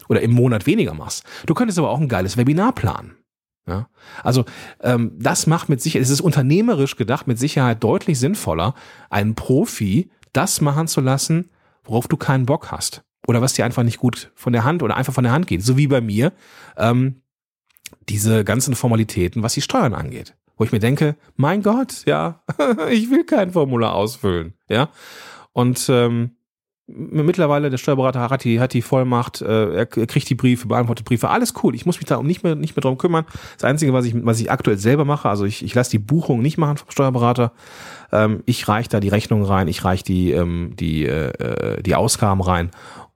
oder 0.09 0.23
im 0.23 0.33
Monat 0.33 0.67
weniger 0.67 0.95
machst. 0.95 1.25
Du 1.47 1.55
könntest 1.55 1.79
aber 1.79 1.91
auch 1.91 2.01
ein 2.01 2.09
geiles 2.09 2.37
Webinar 2.37 2.73
planen. 2.75 3.17
Ja? 3.67 3.89
Also 4.23 4.45
ähm, 4.81 5.13
das 5.19 5.47
macht 5.47 5.69
mit 5.69 5.81
Sicherheit, 5.81 6.05
es 6.05 6.11
ist 6.11 6.21
unternehmerisch 6.21 6.97
gedacht, 6.97 7.27
mit 7.27 7.39
Sicherheit 7.39 7.85
deutlich 7.85 8.19
sinnvoller, 8.19 8.75
einen 9.11 9.35
Profi 9.35 10.11
das 10.33 10.61
machen 10.63 10.89
zu 10.89 11.01
lassen, 11.01 11.51
worauf 11.85 12.09
du 12.09 12.17
keinen 12.17 12.47
Bock 12.47 12.73
hast. 12.73 13.03
Oder 13.27 13.41
was 13.41 13.55
dir 13.55 13.65
einfach 13.65 13.83
nicht 13.83 13.99
gut 13.99 14.33
von 14.35 14.53
der 14.53 14.65
Hand 14.65 14.83
oder 14.83 14.97
einfach 14.97 15.15
von 15.15 15.25
der 15.25 15.33
Hand 15.33 15.47
geht. 15.47 15.63
So 15.63 15.77
wie 15.77 15.87
bei 15.87 16.01
mir 16.01 16.33
ähm, 16.77 17.23
diese 18.09 18.45
ganzen 18.45 18.75
Formalitäten, 18.75 19.43
was 19.43 19.55
die 19.55 19.63
Steuern 19.63 19.95
angeht 19.95 20.35
wo 20.57 20.65
ich 20.65 20.71
mir 20.71 20.79
denke, 20.79 21.17
mein 21.35 21.63
Gott, 21.63 22.05
ja, 22.07 22.41
ich 22.89 23.11
will 23.11 23.25
kein 23.25 23.51
Formular 23.51 23.95
ausfüllen, 23.95 24.55
ja. 24.69 24.91
Und 25.53 25.89
ähm, 25.89 26.37
mittlerweile 26.87 27.69
der 27.69 27.79
Steuerberater 27.79 28.31
hat 28.31 28.45
die, 28.45 28.61
hat 28.61 28.73
die 28.73 28.83
Vollmacht, 28.83 29.43
äh, 29.43 29.75
er, 29.75 29.87
kriegt 29.87 30.31
die 30.31 30.35
Briefe, 30.35 30.69
beantwortet 30.69 31.05
Briefe, 31.05 31.31
alles 31.31 31.55
cool. 31.63 31.75
Ich 31.75 31.85
muss 31.85 31.99
mich 31.99 32.07
da 32.07 32.17
um 32.17 32.27
nicht 32.27 32.43
mehr 32.43 32.55
nicht 32.55 32.77
mehr 32.77 32.83
drum 32.83 32.97
kümmern. 32.97 33.25
Das 33.57 33.65
Einzige, 33.65 33.93
was 33.93 34.05
ich 34.05 34.15
was 34.25 34.41
ich 34.41 34.51
aktuell 34.53 34.79
selber 34.79 35.05
mache, 35.05 35.29
also 35.29 35.45
ich, 35.45 35.65
ich 35.65 35.75
lasse 35.75 35.91
die 35.91 35.99
Buchung 35.99 36.43
nicht 36.43 36.59
machen 36.59 36.77
vom 36.77 36.91
Steuerberater. 36.91 37.53
Ähm, 38.13 38.43
ich 38.47 38.69
reiche 38.69 38.89
da 38.89 39.01
die 39.01 39.09
Rechnung 39.09 39.43
rein, 39.45 39.69
ich 39.69 39.85
reiche 39.85 40.05
die 40.05 40.31
ähm, 40.33 40.75
die 40.79 41.07
äh, 41.07 41.31
äh 41.31 41.83
die 41.83 41.95
Ausgaben 41.95 42.41
rein 42.41 42.71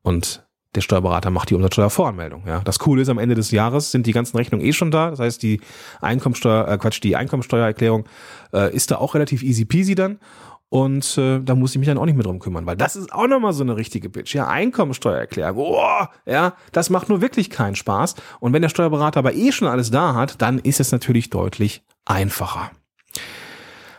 und 0.07 0.47
der 0.77 0.83
Steuerberater 0.83 1.31
macht 1.31 1.51
die 1.51 1.57
Umsatzsteuervoranmeldung. 1.57 2.45
Ja, 2.47 2.61
das 2.61 2.79
Coole 2.79 3.03
ist, 3.03 3.09
am 3.09 3.19
Ende 3.19 3.35
des 3.35 3.51
Jahres 3.51 3.91
sind 3.91 4.07
die 4.07 4.13
ganzen 4.13 4.37
Rechnungen 4.37 4.65
eh 4.65 4.73
schon 4.73 4.93
da. 4.93 5.11
Das 5.11 5.19
heißt, 5.19 5.43
die 5.43 5.61
Einkommensteuer, 6.01 6.69
äh 6.69 6.79
Quatsch, 6.79 7.03
die 7.03 7.17
Einkommensteuererklärung 7.17 8.05
äh, 8.53 8.73
ist 8.73 8.93
da 8.93 8.99
auch 8.99 9.15
relativ 9.15 9.43
easy 9.43 9.65
peasy 9.65 9.97
dann. 9.97 10.21
Und 10.69 11.19
äh, 11.19 11.41
da 11.41 11.57
muss 11.57 11.73
ich 11.73 11.79
mich 11.79 11.89
dann 11.89 11.99
auch 11.99 12.05
nicht 12.05 12.15
mehr 12.15 12.23
drum 12.23 12.39
kümmern, 12.39 12.67
weil 12.67 12.77
das 12.77 12.95
ist 12.95 13.13
auch 13.13 13.27
nochmal 13.27 13.53
so 13.53 13.65
eine 13.65 13.77
richtige 13.77 14.09
Bitch. 14.09 14.33
Ja, 14.35 14.47
Einkommensteuererklärung. 14.47 15.59
Oh, 15.59 16.05
ja, 16.25 16.55
das 16.71 16.89
macht 16.89 17.09
nur 17.09 17.21
wirklich 17.21 17.51
keinen 17.51 17.75
Spaß. 17.75 18.15
Und 18.39 18.53
wenn 18.53 18.63
der 18.63 18.69
Steuerberater 18.69 19.19
aber 19.19 19.35
eh 19.35 19.51
schon 19.51 19.67
alles 19.67 19.91
da 19.91 20.15
hat, 20.15 20.41
dann 20.41 20.59
ist 20.59 20.79
es 20.79 20.93
natürlich 20.93 21.31
deutlich 21.31 21.83
einfacher. 22.05 22.71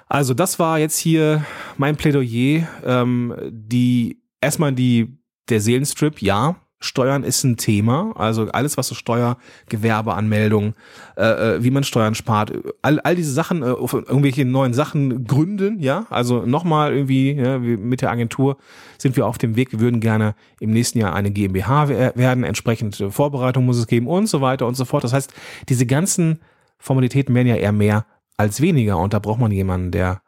Also 0.08 0.34
das 0.34 0.58
war 0.58 0.80
jetzt 0.80 0.98
hier 0.98 1.44
mein 1.76 1.98
Plädoyer. 1.98 2.66
Ähm, 2.86 3.36
die 3.50 4.22
erstmal 4.40 4.72
die 4.72 5.17
der 5.50 5.62
Seelenstrip, 5.62 6.22
ja, 6.22 6.56
Steuern 6.80 7.24
ist 7.24 7.44
ein 7.44 7.58
Thema, 7.58 8.13
also 8.16 8.50
alles, 8.51 8.77
was 8.77 8.88
so 8.88 8.94
Steuer, 8.94 9.38
Gewerbeanmeldung, 9.68 10.75
äh, 11.16 11.56
äh, 11.56 11.63
wie 11.63 11.72
man 11.72 11.84
Steuern 11.84 12.13
spart, 12.13 12.54
all, 12.84 13.00
all 13.00 13.16
diese 13.16 13.34
Sachen, 13.34 13.63
äh, 13.63 13.66
irgendwelche 13.66 14.46
neuen 14.46 14.75
Sachen 14.75 15.25
gründen, 15.25 15.80
ja, 15.80 16.06
also 16.12 16.46
nochmal 16.46 16.94
irgendwie, 16.94 17.32
ja, 17.32 17.58
mit 17.58 18.04
der 18.04 18.12
Agentur 18.12 18.58
sind 19.00 19.16
wir 19.16 19.25
auf 19.25 19.39
dem 19.39 19.56
Weg, 19.56 19.72
wir 19.72 19.80
würden 19.80 20.01
gerne 20.01 20.36
im 20.60 20.70
nächsten 20.70 21.00
Jahr 21.00 21.16
eine 21.16 21.32
GmbH 21.32 21.89
werden, 21.89 22.44
entsprechend 22.44 23.04
Vorbereitung 23.10 23.66
muss 23.66 23.77
es 23.77 23.88
geben 23.88 24.06
und 24.06 24.27
so 24.27 24.42
weiter 24.42 24.68
und 24.68 24.75
so 24.75 24.86
fort. 24.86 25.04
Das 25.04 25.13
heißt, 25.13 25.34
diese 25.70 25.88
ganzen 25.88 26.39
Formalitäten 26.77 27.34
werden 27.34 27.48
ja 27.48 27.56
eher 27.56 27.72
mehr 27.72 28.06
als 28.38 28.62
weniger. 28.62 28.98
Und 28.98 29.13
da 29.13 29.20
braucht 29.20 29.39
man 29.39 29.51
jemanden, 29.51 29.92
der 29.92 30.22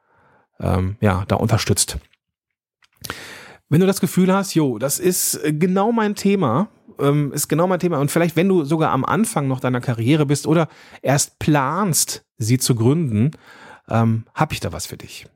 ähm, 0.60 0.98
ja 1.00 1.24
da 1.28 1.36
unterstützt. 1.36 2.00
Wenn 3.70 3.82
du 3.82 3.88
das 3.88 4.02
Gefühl 4.02 4.34
hast, 4.34 4.56
jo, 4.56 4.80
das 4.80 5.00
ist 5.00 5.36
äh, 5.36 5.54
genau 5.54 5.92
mein 5.92 6.16
Thema, 6.16 6.70
ähm, 7.00 7.32
ist 7.32 7.48
genau 7.48 7.68
mein 7.68 7.80
Thema 7.80 8.00
und 8.00 8.12
vielleicht 8.12 8.36
wenn 8.36 8.50
du 8.50 8.66
sogar 8.66 8.92
am 8.92 9.06
Anfang 9.06 9.48
noch 9.48 9.60
deiner 9.60 9.80
Karriere 9.80 10.26
bist 10.26 10.48
oder 10.48 10.68
erst 11.02 11.40
planst, 11.40 12.26
sie 12.38 12.58
zu 12.58 12.76
gründen, 12.76 13.32
ähm, 13.88 14.26
habe 14.34 14.54
ich 14.54 14.60
da 14.60 14.74
was 14.74 14.88
für 14.88 14.98
dich. 14.98 15.28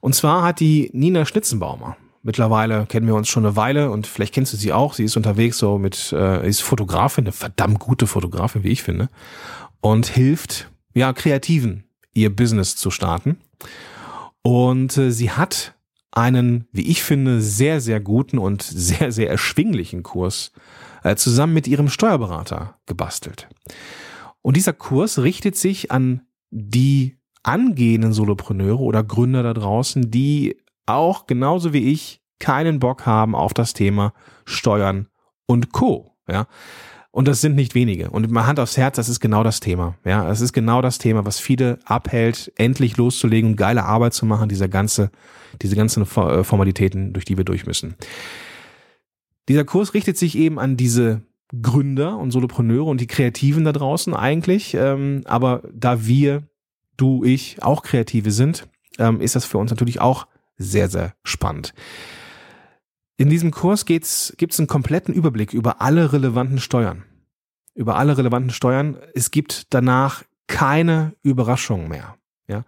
Und 0.00 0.14
zwar 0.14 0.42
hat 0.42 0.60
die 0.60 0.90
Nina 0.92 1.24
Schnitzenbaumer, 1.24 1.96
mittlerweile 2.22 2.86
kennen 2.86 3.06
wir 3.06 3.14
uns 3.14 3.28
schon 3.28 3.44
eine 3.44 3.54
Weile 3.54 3.90
und 3.90 4.06
vielleicht 4.06 4.34
kennst 4.34 4.52
du 4.52 4.56
sie 4.56 4.72
auch, 4.72 4.94
sie 4.94 5.04
ist 5.04 5.16
unterwegs 5.16 5.58
so 5.58 5.78
mit, 5.78 6.12
äh, 6.12 6.48
ist 6.48 6.62
Fotografin, 6.62 7.24
eine 7.24 7.32
verdammt 7.32 7.78
gute 7.78 8.06
Fotografin, 8.06 8.64
wie 8.64 8.70
ich 8.70 8.82
finde, 8.82 9.10
und 9.80 10.06
hilft, 10.06 10.70
ja, 10.94 11.12
Kreativen 11.12 11.84
ihr 12.14 12.34
Business 12.34 12.76
zu 12.76 12.90
starten. 12.90 13.38
Und 14.42 14.96
äh, 14.98 15.10
sie 15.12 15.30
hat 15.30 15.74
einen, 16.12 16.68
wie 16.72 16.88
ich 16.88 17.02
finde, 17.02 17.40
sehr, 17.40 17.80
sehr 17.80 18.00
guten 18.00 18.38
und 18.38 18.62
sehr, 18.62 19.10
sehr 19.12 19.28
erschwinglichen 19.28 20.02
Kurs 20.02 20.52
äh, 21.02 21.16
zusammen 21.16 21.54
mit 21.54 21.66
ihrem 21.66 21.88
Steuerberater 21.88 22.78
gebastelt. 22.86 23.48
Und 24.42 24.56
dieser 24.56 24.72
Kurs 24.72 25.18
richtet 25.18 25.56
sich 25.56 25.90
an 25.90 26.22
die 26.50 27.18
angehenden 27.42 28.12
Solopreneure 28.12 28.80
oder 28.80 29.02
Gründer 29.02 29.42
da 29.42 29.54
draußen, 29.54 30.10
die 30.10 30.56
auch 30.86 31.26
genauso 31.26 31.72
wie 31.72 31.90
ich 31.92 32.22
keinen 32.38 32.78
Bock 32.78 33.06
haben 33.06 33.34
auf 33.34 33.54
das 33.54 33.72
Thema 33.72 34.12
Steuern 34.44 35.08
und 35.46 35.72
Co. 35.72 36.16
Ja. 36.28 36.46
Und 37.12 37.28
das 37.28 37.42
sind 37.42 37.54
nicht 37.54 37.74
wenige. 37.74 38.08
Und 38.08 38.30
mal 38.30 38.46
Hand 38.46 38.58
aufs 38.58 38.78
Herz, 38.78 38.96
das 38.96 39.10
ist 39.10 39.20
genau 39.20 39.44
das 39.44 39.60
Thema. 39.60 39.96
Ja, 40.04 40.30
es 40.30 40.40
ist 40.40 40.54
genau 40.54 40.80
das 40.80 40.96
Thema, 40.96 41.26
was 41.26 41.38
viele 41.38 41.78
abhält, 41.84 42.50
endlich 42.56 42.96
loszulegen 42.96 43.50
und 43.50 43.56
geile 43.56 43.84
Arbeit 43.84 44.14
zu 44.14 44.24
machen, 44.24 44.48
dieser 44.48 44.68
ganze, 44.68 45.10
diese 45.60 45.76
ganzen 45.76 46.02
äh, 46.02 46.42
Formalitäten, 46.42 47.12
durch 47.12 47.26
die 47.26 47.36
wir 47.36 47.44
durch 47.44 47.66
müssen. 47.66 47.96
Dieser 49.48 49.64
Kurs 49.64 49.92
richtet 49.92 50.16
sich 50.16 50.38
eben 50.38 50.58
an 50.58 50.78
diese 50.78 51.20
Gründer 51.60 52.16
und 52.16 52.30
Solopreneure 52.30 52.88
und 52.88 52.98
die 52.98 53.06
Kreativen 53.06 53.64
da 53.64 53.72
draußen 53.72 54.14
eigentlich. 54.14 54.72
Ähm, 54.72 55.20
aber 55.26 55.62
da 55.70 56.06
wir, 56.06 56.44
du, 56.96 57.24
ich 57.24 57.62
auch 57.62 57.82
Kreative 57.82 58.30
sind, 58.30 58.68
ähm, 58.98 59.20
ist 59.20 59.36
das 59.36 59.44
für 59.44 59.58
uns 59.58 59.70
natürlich 59.70 60.00
auch 60.00 60.26
sehr, 60.56 60.88
sehr 60.88 61.12
spannend. 61.24 61.74
In 63.22 63.28
diesem 63.28 63.52
Kurs 63.52 63.86
gibt 63.86 64.04
es 64.04 64.34
einen 64.58 64.66
kompletten 64.66 65.14
Überblick 65.14 65.52
über 65.52 65.80
alle 65.80 66.12
relevanten 66.12 66.58
Steuern. 66.58 67.04
Über 67.72 67.94
alle 67.94 68.18
relevanten 68.18 68.50
Steuern. 68.50 68.98
Es 69.14 69.30
gibt 69.30 69.72
danach 69.72 70.24
keine 70.48 71.14
Überraschungen 71.22 71.86
mehr. 71.86 72.16
Ja, 72.48 72.64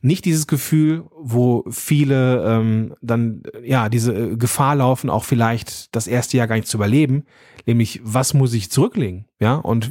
nicht 0.00 0.24
dieses 0.24 0.48
Gefühl, 0.48 1.04
wo 1.16 1.64
viele 1.70 2.44
ähm, 2.44 2.94
dann 3.00 3.44
ja 3.62 3.88
diese 3.88 4.12
äh, 4.12 4.36
Gefahr 4.36 4.74
laufen, 4.74 5.08
auch 5.10 5.24
vielleicht 5.24 5.94
das 5.94 6.08
erste 6.08 6.36
Jahr 6.36 6.48
gar 6.48 6.56
nicht 6.56 6.66
zu 6.66 6.76
überleben, 6.76 7.24
nämlich 7.64 8.00
was 8.02 8.34
muss 8.34 8.52
ich 8.52 8.68
zurücklegen, 8.70 9.26
ja 9.38 9.54
und 9.54 9.90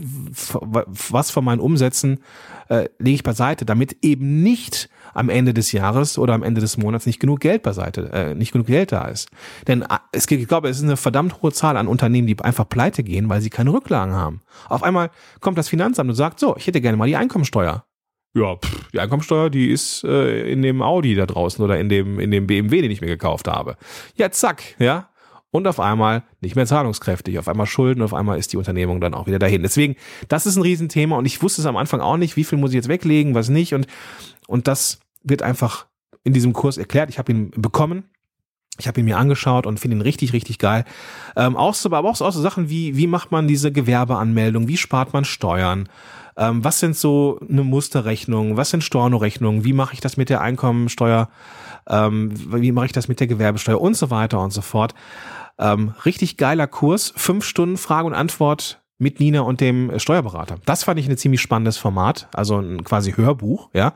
was 0.62 1.32
von 1.32 1.46
meinen 1.46 1.62
Umsätzen 1.62 2.20
äh, 2.68 2.90
lege 3.00 3.16
ich 3.16 3.24
beiseite, 3.24 3.66
damit 3.66 3.98
eben 4.02 4.44
nicht 4.44 4.90
am 5.14 5.30
Ende 5.30 5.54
des 5.54 5.72
Jahres 5.72 6.18
oder 6.18 6.34
am 6.34 6.44
Ende 6.44 6.62
des 6.62 6.78
Monats 6.78 7.06
nicht 7.06 7.20
genug 7.20 7.40
Geld 7.40 7.64
beiseite, 7.64 8.12
äh, 8.12 8.36
nicht 8.36 8.52
genug 8.52 8.68
Geld 8.68 8.92
da 8.92 9.06
ist. 9.06 9.30
Denn 9.68 9.82
äh, 9.82 9.98
es, 10.12 10.30
ich 10.30 10.48
glaube, 10.48 10.70
es 10.70 10.78
ist 10.78 10.84
eine 10.84 10.98
verdammt 10.98 11.42
hohe 11.42 11.52
Zahl 11.52 11.78
an 11.78 11.88
Unternehmen, 11.88 12.28
die 12.28 12.40
einfach 12.40 12.68
pleite 12.68 13.04
gehen, 13.04 13.30
weil 13.30 13.42
sie 13.42 13.50
keine 13.50 13.72
Rücklagen 13.72 14.14
haben. 14.14 14.42
Auf 14.68 14.84
einmal 14.84 15.10
kommt 15.40 15.58
das 15.58 15.70
Finanzamt 15.70 16.10
und 16.10 16.16
sagt, 16.16 16.40
so, 16.40 16.56
ich 16.58 16.68
hätte 16.68 16.82
gerne 16.82 16.98
mal 16.98 17.08
die 17.08 17.16
Einkommensteuer. 17.16 17.86
Ja, 18.34 18.56
pff, 18.56 18.90
die 18.92 19.00
Einkommensteuer, 19.00 19.50
die 19.50 19.70
ist 19.70 20.04
äh, 20.04 20.50
in 20.52 20.62
dem 20.62 20.82
Audi 20.82 21.16
da 21.16 21.26
draußen 21.26 21.64
oder 21.64 21.80
in 21.80 21.90
dem, 21.90 22.20
in 22.20 22.32
dem 22.32 22.48
BMW, 22.48 22.82
den 22.82 22.92
ich 22.92 23.02
mir 23.02 23.08
gekauft 23.08 23.48
habe. 23.48 23.78
Ja, 24.16 24.32
zack, 24.32 24.64
ja. 24.80 25.10
Und 25.54 25.68
auf 25.68 25.82
einmal 25.82 26.24
nicht 26.40 26.56
mehr 26.56 26.66
zahlungskräftig, 26.66 27.38
auf 27.38 27.50
einmal 27.50 27.66
Schulden, 27.66 28.02
auf 28.02 28.14
einmal 28.14 28.40
ist 28.40 28.54
die 28.54 28.58
Unternehmung 28.58 29.02
dann 29.02 29.14
auch 29.14 29.28
wieder 29.28 29.38
dahin. 29.38 29.64
Deswegen, 29.64 29.98
das 30.30 30.46
ist 30.46 30.56
ein 30.56 30.62
Riesenthema 30.62 31.18
und 31.18 31.26
ich 31.26 31.44
wusste 31.44 31.62
es 31.62 31.66
am 31.66 31.76
Anfang 31.76 32.00
auch 32.00 32.16
nicht, 32.16 32.38
wie 32.38 32.46
viel 32.46 32.58
muss 32.58 32.72
ich 32.72 32.76
jetzt 32.76 32.88
weglegen, 32.88 33.36
was 33.36 33.50
nicht. 33.50 33.74
Und, 33.74 33.86
und 34.48 34.70
das 34.70 35.02
wird 35.24 35.42
einfach 35.42 35.88
in 36.24 36.32
diesem 36.32 36.54
Kurs 36.54 36.78
erklärt. 36.78 37.10
Ich 37.10 37.20
habe 37.20 37.34
ihn 37.34 37.52
bekommen. 37.52 38.06
Ich 38.80 38.88
habe 38.88 39.00
ihn 39.00 39.06
mir 39.06 39.18
angeschaut 39.18 39.66
und 39.66 39.80
finde 39.80 39.98
ihn 39.98 40.02
richtig, 40.02 40.34
richtig 40.34 40.58
geil. 40.58 40.86
Ähm, 41.36 41.56
auch 41.56 41.74
so, 41.74 41.92
aber 41.92 42.10
auch 42.10 42.16
so, 42.16 42.26
auch 42.26 42.32
so 42.32 42.42
Sachen 42.42 42.70
wie, 42.70 42.98
wie 42.98 43.08
macht 43.08 43.32
man 43.32 43.48
diese 43.48 43.72
Gewerbeanmeldung, 43.72 44.68
wie 44.68 44.78
spart 44.78 45.14
man 45.14 45.26
Steuern, 45.26 45.90
ähm, 46.38 46.64
was 46.64 46.80
sind 46.80 46.96
so 46.96 47.40
eine 47.48 47.64
Musterrechnung, 47.64 48.58
was 48.58 48.70
sind 48.70 48.84
Stornorechnungen, 48.84 49.64
wie 49.64 49.74
mache 49.74 49.94
ich 49.94 50.00
das 50.00 50.18
mit 50.18 50.30
der 50.30 50.42
Einkommensteuer, 50.42 51.30
ähm, 51.88 52.32
wie 52.34 52.72
mache 52.72 52.88
ich 52.88 52.92
das 52.92 53.08
mit 53.08 53.20
der 53.20 53.28
Gewerbesteuer? 53.28 53.80
Und 53.80 53.96
so 53.96 54.10
weiter 54.10 54.40
und 54.40 54.52
so 54.52 54.62
fort. 54.62 54.96
Ähm, 55.60 55.94
richtig 56.06 56.38
geiler 56.38 56.68
Kurs, 56.68 57.14
fünf 57.16 57.46
Stunden 57.46 57.78
Frage 57.78 58.08
und 58.08 58.14
Antwort 58.14 58.81
mit 59.02 59.20
Nina 59.20 59.42
und 59.42 59.62
dem 59.62 59.98
Steuerberater. 59.98 60.58
Das 60.66 60.84
fand 60.84 61.00
ich 61.00 61.10
ein 61.10 61.18
ziemlich 61.18 61.42
spannendes 61.42 61.78
Format, 61.78 62.28
also 62.34 62.60
ein 62.60 62.84
quasi 62.84 63.14
Hörbuch, 63.14 63.70
ja. 63.74 63.94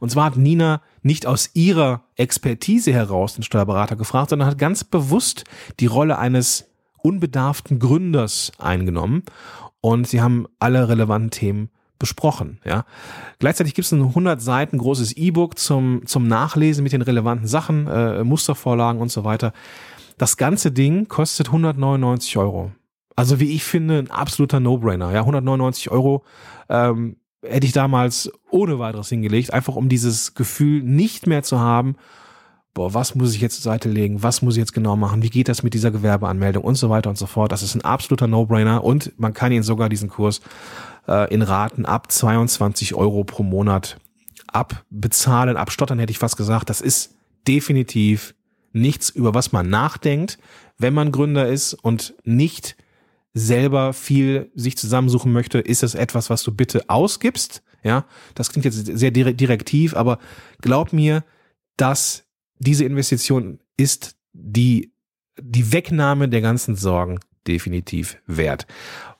Und 0.00 0.10
zwar 0.10 0.24
hat 0.24 0.36
Nina 0.36 0.82
nicht 1.02 1.26
aus 1.26 1.50
ihrer 1.54 2.02
Expertise 2.16 2.92
heraus 2.92 3.34
den 3.34 3.44
Steuerberater 3.44 3.94
gefragt, 3.94 4.30
sondern 4.30 4.48
hat 4.48 4.58
ganz 4.58 4.82
bewusst 4.82 5.44
die 5.78 5.86
Rolle 5.86 6.18
eines 6.18 6.66
unbedarften 6.98 7.78
Gründers 7.78 8.50
eingenommen 8.58 9.22
und 9.80 10.08
sie 10.08 10.20
haben 10.20 10.46
alle 10.58 10.88
relevanten 10.88 11.30
Themen 11.30 11.70
besprochen. 12.00 12.60
Ja. 12.64 12.84
Gleichzeitig 13.38 13.74
gibt 13.74 13.86
es 13.86 13.92
ein 13.92 14.02
100 14.02 14.42
Seiten 14.42 14.78
großes 14.78 15.12
E-Book 15.12 15.56
zum, 15.56 16.02
zum 16.04 16.26
Nachlesen 16.26 16.82
mit 16.82 16.92
den 16.92 17.02
relevanten 17.02 17.46
Sachen, 17.46 17.86
äh, 17.86 18.24
Mustervorlagen 18.24 19.00
und 19.00 19.12
so 19.12 19.22
weiter. 19.22 19.52
Das 20.16 20.36
ganze 20.36 20.72
Ding 20.72 21.06
kostet 21.06 21.46
199 21.46 22.36
Euro. 22.38 22.72
Also 23.18 23.40
wie 23.40 23.50
ich 23.50 23.64
finde, 23.64 23.98
ein 23.98 24.12
absoluter 24.12 24.60
No-Brainer. 24.60 25.10
Ja, 25.10 25.22
199 25.22 25.90
Euro 25.90 26.22
ähm, 26.68 27.16
hätte 27.42 27.66
ich 27.66 27.72
damals 27.72 28.30
ohne 28.48 28.78
weiteres 28.78 29.08
hingelegt, 29.08 29.52
einfach 29.52 29.74
um 29.74 29.88
dieses 29.88 30.34
Gefühl 30.34 30.84
nicht 30.84 31.26
mehr 31.26 31.42
zu 31.42 31.58
haben, 31.58 31.96
boah, 32.74 32.94
was 32.94 33.16
muss 33.16 33.34
ich 33.34 33.40
jetzt 33.40 33.60
zur 33.60 33.72
Seite 33.72 33.88
legen, 33.88 34.22
was 34.22 34.40
muss 34.40 34.54
ich 34.54 34.60
jetzt 34.60 34.72
genau 34.72 34.94
machen, 34.94 35.24
wie 35.24 35.30
geht 35.30 35.48
das 35.48 35.64
mit 35.64 35.74
dieser 35.74 35.90
Gewerbeanmeldung 35.90 36.62
und 36.62 36.76
so 36.76 36.90
weiter 36.90 37.10
und 37.10 37.18
so 37.18 37.26
fort. 37.26 37.50
Das 37.50 37.64
ist 37.64 37.74
ein 37.74 37.82
absoluter 37.82 38.28
No-Brainer 38.28 38.84
und 38.84 39.18
man 39.18 39.34
kann 39.34 39.50
ihn 39.50 39.64
sogar 39.64 39.88
diesen 39.88 40.08
Kurs 40.08 40.40
äh, 41.08 41.34
in 41.34 41.42
Raten 41.42 41.86
ab 41.86 42.12
22 42.12 42.94
Euro 42.94 43.24
pro 43.24 43.42
Monat 43.42 43.98
abbezahlen, 44.46 45.56
abstottern 45.56 45.98
hätte 45.98 46.12
ich 46.12 46.20
fast 46.20 46.36
gesagt. 46.36 46.70
Das 46.70 46.80
ist 46.80 47.16
definitiv 47.48 48.36
nichts, 48.72 49.10
über 49.10 49.34
was 49.34 49.50
man 49.50 49.68
nachdenkt, 49.68 50.38
wenn 50.78 50.94
man 50.94 51.10
Gründer 51.10 51.48
ist 51.48 51.74
und 51.74 52.14
nicht 52.22 52.76
selber 53.38 53.92
viel 53.92 54.50
sich 54.54 54.76
zusammensuchen 54.76 55.32
möchte, 55.32 55.58
ist 55.58 55.82
es 55.82 55.94
etwas, 55.94 56.30
was 56.30 56.42
du 56.42 56.52
bitte 56.52 56.88
ausgibst. 56.88 57.62
Ja, 57.82 58.04
das 58.34 58.50
klingt 58.50 58.64
jetzt 58.64 58.84
sehr 58.84 59.10
direktiv, 59.10 59.94
aber 59.94 60.18
glaub 60.60 60.92
mir, 60.92 61.24
dass 61.76 62.24
diese 62.58 62.84
Investition 62.84 63.60
ist 63.76 64.16
die, 64.32 64.92
die 65.40 65.72
Wegnahme 65.72 66.28
der 66.28 66.40
ganzen 66.40 66.74
Sorgen 66.74 67.20
definitiv 67.46 68.18
wert. 68.26 68.66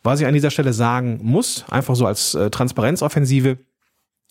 Was 0.02 0.20
ich 0.20 0.26
an 0.26 0.34
dieser 0.34 0.50
Stelle 0.50 0.72
sagen 0.72 1.20
muss, 1.22 1.64
einfach 1.70 1.94
so 1.94 2.04
als 2.04 2.34
äh, 2.34 2.50
Transparenzoffensive, 2.50 3.58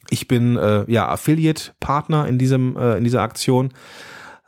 ich 0.09 0.27
bin 0.27 0.57
äh, 0.57 0.89
ja 0.91 1.07
Affiliate-Partner 1.09 2.27
in 2.27 2.37
diesem 2.37 2.77
äh, 2.77 2.97
in 2.97 3.03
dieser 3.03 3.21
Aktion. 3.21 3.73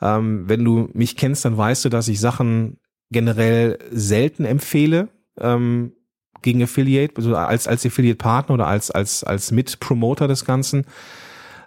Ähm, 0.01 0.47
wenn 0.47 0.63
du 0.63 0.89
mich 0.93 1.15
kennst, 1.15 1.45
dann 1.45 1.57
weißt 1.57 1.85
du, 1.85 1.89
dass 1.89 2.07
ich 2.07 2.19
Sachen 2.19 2.77
generell 3.11 3.79
selten 3.91 4.45
empfehle 4.45 5.09
ähm, 5.41 5.93
gegen 6.41 6.63
Affiliate, 6.63 7.15
also 7.17 7.35
als 7.35 7.67
als 7.67 7.85
Affiliate-Partner 7.85 8.55
oder 8.55 8.67
als 8.67 8.91
als 8.91 9.23
als 9.23 9.51
Mitpromoter 9.51 10.27
des 10.27 10.45
Ganzen, 10.45 10.85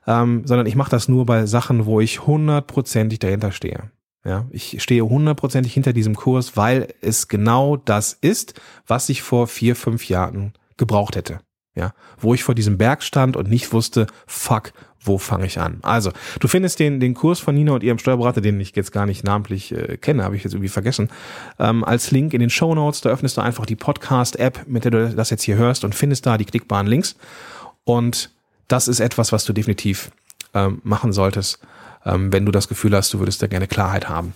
ähm, 0.06 0.42
sondern 0.46 0.66
ich 0.66 0.76
mache 0.76 0.90
das 0.90 1.08
nur 1.08 1.26
bei 1.26 1.46
Sachen, 1.46 1.86
wo 1.86 2.00
ich 2.00 2.26
hundertprozentig 2.26 3.18
dahinter 3.18 3.52
stehe. 3.52 3.90
Ja, 4.24 4.46
ich 4.50 4.80
stehe 4.82 5.02
hundertprozentig 5.02 5.74
hinter 5.74 5.92
diesem 5.92 6.14
Kurs, 6.14 6.56
weil 6.56 6.94
es 7.00 7.26
genau 7.26 7.76
das 7.76 8.12
ist, 8.12 8.60
was 8.86 9.08
ich 9.08 9.20
vor 9.22 9.48
vier, 9.48 9.74
fünf 9.74 10.08
Jahren 10.08 10.52
gebraucht 10.76 11.16
hätte. 11.16 11.40
Ja, 11.74 11.94
wo 12.18 12.34
ich 12.34 12.44
vor 12.44 12.54
diesem 12.54 12.76
Berg 12.76 13.02
stand 13.02 13.34
und 13.36 13.48
nicht 13.48 13.72
wusste, 13.72 14.06
fuck, 14.26 14.72
wo 15.00 15.16
fange 15.16 15.46
ich 15.46 15.58
an? 15.58 15.78
Also, 15.82 16.12
du 16.38 16.48
findest 16.48 16.78
den, 16.80 17.00
den 17.00 17.14
Kurs 17.14 17.40
von 17.40 17.54
Nina 17.54 17.72
und 17.72 17.82
ihrem 17.82 17.98
Steuerberater, 17.98 18.42
den 18.42 18.60
ich 18.60 18.76
jetzt 18.76 18.92
gar 18.92 19.06
nicht 19.06 19.24
namentlich 19.24 19.72
äh, 19.72 19.96
kenne, 19.96 20.22
habe 20.22 20.36
ich 20.36 20.44
jetzt 20.44 20.52
irgendwie 20.52 20.68
vergessen, 20.68 21.08
ähm, 21.58 21.82
als 21.82 22.10
Link 22.10 22.34
in 22.34 22.40
den 22.40 22.50
Show 22.50 22.74
Notes. 22.74 23.00
Da 23.00 23.08
öffnest 23.08 23.36
du 23.36 23.40
einfach 23.40 23.64
die 23.64 23.76
Podcast-App, 23.76 24.66
mit 24.66 24.84
der 24.84 24.90
du 24.90 25.14
das 25.14 25.30
jetzt 25.30 25.42
hier 25.42 25.56
hörst 25.56 25.84
und 25.84 25.94
findest 25.94 26.26
da 26.26 26.36
die 26.36 26.44
klickbaren 26.44 26.86
Links. 26.86 27.16
Und 27.84 28.30
das 28.68 28.86
ist 28.86 29.00
etwas, 29.00 29.32
was 29.32 29.44
du 29.44 29.52
definitiv 29.52 30.10
ähm, 30.54 30.80
machen 30.84 31.12
solltest 31.12 31.58
ähm, 32.04 32.32
wenn 32.32 32.46
du 32.46 32.52
das 32.52 32.68
Gefühl 32.68 32.94
hast, 32.96 33.12
du 33.12 33.18
würdest 33.18 33.42
da 33.42 33.46
gerne 33.46 33.66
Klarheit 33.66 34.08
haben. 34.08 34.34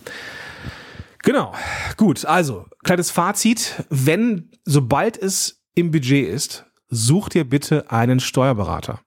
Genau, 1.23 1.53
gut, 1.97 2.25
also 2.25 2.65
kleines 2.83 3.11
Fazit, 3.11 3.83
wenn, 3.89 4.49
sobald 4.63 5.17
es 5.17 5.61
im 5.75 5.91
Budget 5.91 6.29
ist, 6.29 6.65
such 6.89 7.29
dir 7.29 7.43
bitte 7.43 7.91
einen 7.91 8.19
Steuerberater. 8.19 9.01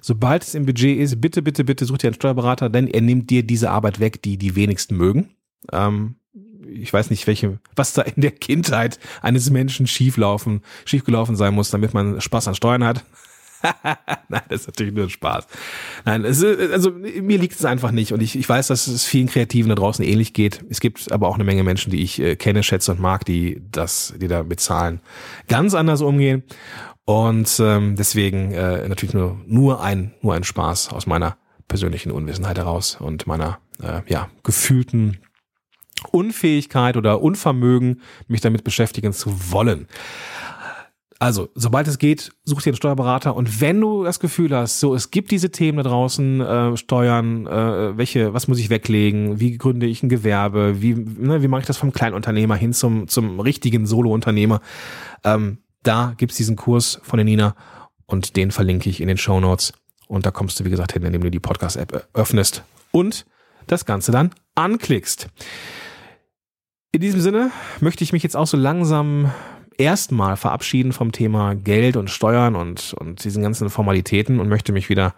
Sobald 0.00 0.42
es 0.42 0.54
im 0.54 0.66
Budget 0.66 0.98
ist, 0.98 1.20
bitte, 1.20 1.40
bitte, 1.42 1.64
bitte 1.64 1.86
such 1.86 1.98
dir 1.98 2.08
einen 2.08 2.14
Steuerberater, 2.14 2.68
denn 2.68 2.88
er 2.88 3.00
nimmt 3.00 3.30
dir 3.30 3.42
diese 3.42 3.70
Arbeit 3.70 4.00
weg, 4.00 4.22
die 4.22 4.36
die 4.36 4.54
wenigsten 4.54 4.96
mögen. 4.96 5.30
Ähm, 5.72 6.16
ich 6.66 6.92
weiß 6.92 7.10
nicht, 7.10 7.26
welche, 7.26 7.58
was 7.74 7.92
da 7.94 8.02
in 8.02 8.20
der 8.20 8.30
Kindheit 8.30 8.98
eines 9.22 9.50
Menschen 9.50 9.86
schieflaufen, 9.86 10.62
schiefgelaufen 10.84 11.36
sein 11.36 11.54
muss, 11.54 11.70
damit 11.70 11.94
man 11.94 12.20
Spaß 12.20 12.48
an 12.48 12.54
Steuern 12.54 12.84
hat. 12.84 13.04
Nein, 14.28 14.42
das 14.48 14.62
ist 14.62 14.66
natürlich 14.66 14.92
nur 14.92 15.08
Spaß. 15.08 15.46
Nein, 16.04 16.24
es 16.24 16.44
also 16.44 16.90
mir 16.90 17.38
liegt 17.38 17.54
es 17.54 17.64
einfach 17.64 17.92
nicht 17.92 18.12
und 18.12 18.22
ich, 18.22 18.36
ich 18.36 18.46
weiß, 18.46 18.66
dass 18.66 18.86
es 18.86 19.04
vielen 19.04 19.28
Kreativen 19.28 19.70
da 19.70 19.74
draußen 19.74 20.04
ähnlich 20.04 20.34
geht. 20.34 20.62
Es 20.68 20.80
gibt 20.80 21.10
aber 21.12 21.28
auch 21.28 21.36
eine 21.36 21.44
Menge 21.44 21.64
Menschen, 21.64 21.90
die 21.90 22.02
ich 22.02 22.20
äh, 22.20 22.36
kenne, 22.36 22.62
schätze 22.62 22.92
und 22.92 23.00
mag, 23.00 23.24
die 23.24 23.62
das, 23.70 24.12
die 24.18 24.28
da 24.28 24.42
mit 24.42 24.60
Zahlen 24.60 25.00
ganz 25.48 25.74
anders 25.74 26.02
umgehen. 26.02 26.42
Und 27.04 27.60
ähm, 27.60 27.96
deswegen 27.96 28.52
äh, 28.52 28.88
natürlich 28.88 29.14
nur, 29.14 29.38
nur 29.46 29.82
ein, 29.82 30.14
nur 30.22 30.34
ein 30.34 30.44
Spaß 30.44 30.90
aus 30.90 31.06
meiner 31.06 31.36
persönlichen 31.68 32.10
Unwissenheit 32.10 32.58
heraus 32.58 32.96
und 33.00 33.26
meiner 33.26 33.58
äh, 33.82 34.00
ja, 34.06 34.30
gefühlten 34.42 35.18
Unfähigkeit 36.10 36.96
oder 36.96 37.22
Unvermögen, 37.22 38.00
mich 38.26 38.40
damit 38.40 38.64
beschäftigen 38.64 39.12
zu 39.12 39.52
wollen. 39.52 39.86
Also, 41.20 41.48
sobald 41.54 41.86
es 41.88 41.98
geht, 41.98 42.32
such 42.44 42.62
dir 42.62 42.70
einen 42.70 42.76
Steuerberater 42.76 43.36
und 43.36 43.60
wenn 43.60 43.80
du 43.80 44.04
das 44.04 44.20
Gefühl 44.20 44.54
hast, 44.54 44.80
so 44.80 44.94
es 44.94 45.10
gibt 45.10 45.30
diese 45.30 45.50
Themen 45.50 45.78
da 45.78 45.84
draußen, 45.84 46.40
äh, 46.40 46.76
Steuern, 46.76 47.46
äh, 47.46 47.96
welche, 47.96 48.34
was 48.34 48.48
muss 48.48 48.58
ich 48.58 48.68
weglegen, 48.68 49.40
wie 49.40 49.56
gründe 49.56 49.86
ich 49.86 50.02
ein 50.02 50.08
Gewerbe, 50.08 50.82
wie, 50.82 50.94
ne, 50.94 51.42
wie 51.42 51.48
mache 51.48 51.62
ich 51.62 51.66
das 51.66 51.78
vom 51.78 51.92
Kleinunternehmer 51.92 52.56
hin 52.56 52.72
zum, 52.72 53.08
zum 53.08 53.40
richtigen 53.40 53.86
Solo-Unternehmer, 53.86 54.60
ähm, 55.22 55.58
Da 55.84 56.14
gibt's 56.16 56.36
diesen 56.36 56.56
Kurs 56.56 56.98
von 57.02 57.18
der 57.18 57.24
Nina 57.24 57.54
und 58.06 58.36
den 58.36 58.50
verlinke 58.50 58.90
ich 58.90 59.00
in 59.00 59.08
den 59.08 59.18
Show 59.18 59.38
Notes. 59.38 59.72
Und 60.08 60.26
da 60.26 60.30
kommst 60.30 60.58
du, 60.58 60.64
wie 60.64 60.70
gesagt, 60.70 60.92
hin, 60.92 61.02
indem 61.02 61.22
du 61.22 61.30
die 61.30 61.40
Podcast-App 61.40 62.08
öffnest 62.14 62.64
und 62.90 63.26
das 63.66 63.84
Ganze 63.84 64.10
dann 64.10 64.30
anklickst. 64.54 65.28
In 66.92 67.00
diesem 67.00 67.20
Sinne 67.20 67.50
möchte 67.80 68.02
ich 68.02 68.12
mich 68.12 68.22
jetzt 68.22 68.36
auch 68.36 68.46
so 68.46 68.56
langsam 68.56 69.32
erstmal 69.76 70.36
verabschieden 70.36 70.92
vom 70.92 71.12
Thema 71.12 71.54
Geld 71.54 71.96
und 71.96 72.08
Steuern 72.08 72.54
und, 72.56 72.94
und 72.94 73.24
diesen 73.24 73.42
ganzen 73.42 73.70
Formalitäten 73.70 74.40
und 74.40 74.48
möchte 74.48 74.72
mich 74.72 74.88
wieder 74.88 75.14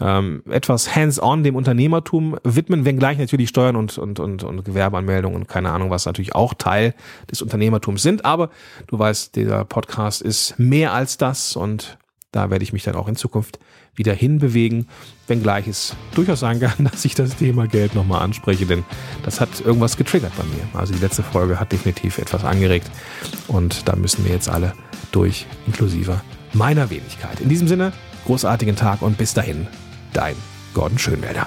ähm, 0.00 0.42
etwas 0.48 0.94
hands-on 0.94 1.42
dem 1.42 1.56
Unternehmertum 1.56 2.36
widmen, 2.42 2.84
wenngleich 2.84 3.18
natürlich 3.18 3.50
Steuern 3.50 3.76
und, 3.76 3.98
und, 3.98 4.18
und, 4.18 4.42
und 4.42 4.64
Gewerbeanmeldungen 4.64 5.36
und 5.36 5.48
keine 5.48 5.70
Ahnung 5.70 5.90
was 5.90 6.06
natürlich 6.06 6.34
auch 6.34 6.54
Teil 6.54 6.94
des 7.30 7.42
Unternehmertums 7.42 8.02
sind. 8.02 8.24
Aber 8.24 8.50
du 8.86 8.98
weißt, 8.98 9.36
dieser 9.36 9.64
Podcast 9.64 10.22
ist 10.22 10.58
mehr 10.58 10.92
als 10.92 11.18
das 11.18 11.56
und 11.56 11.98
da 12.32 12.50
werde 12.50 12.62
ich 12.62 12.72
mich 12.72 12.84
dann 12.84 12.94
auch 12.94 13.08
in 13.08 13.16
Zukunft 13.16 13.58
wieder 13.94 14.14
hinbewegen, 14.14 14.88
wenngleich 15.26 15.66
es 15.66 15.96
durchaus 16.14 16.40
sein 16.40 16.60
kann, 16.60 16.84
dass 16.90 17.04
ich 17.04 17.14
das 17.14 17.36
Thema 17.36 17.66
Geld 17.66 17.94
nochmal 17.94 18.22
anspreche, 18.22 18.66
denn 18.66 18.84
das 19.24 19.40
hat 19.40 19.60
irgendwas 19.60 19.96
getriggert 19.96 20.32
bei 20.36 20.44
mir. 20.44 20.80
Also 20.80 20.94
die 20.94 21.00
letzte 21.00 21.22
Folge 21.22 21.58
hat 21.60 21.72
definitiv 21.72 22.18
etwas 22.18 22.44
angeregt 22.44 22.90
und 23.48 23.88
da 23.88 23.96
müssen 23.96 24.24
wir 24.24 24.32
jetzt 24.32 24.48
alle 24.48 24.72
durch, 25.12 25.46
inklusive 25.66 26.20
meiner 26.52 26.88
Wenigkeit. 26.90 27.40
In 27.40 27.48
diesem 27.48 27.68
Sinne, 27.68 27.92
großartigen 28.26 28.76
Tag 28.76 29.02
und 29.02 29.18
bis 29.18 29.34
dahin, 29.34 29.66
dein 30.12 30.36
Gordon 30.74 30.98
Schönwälder. 30.98 31.46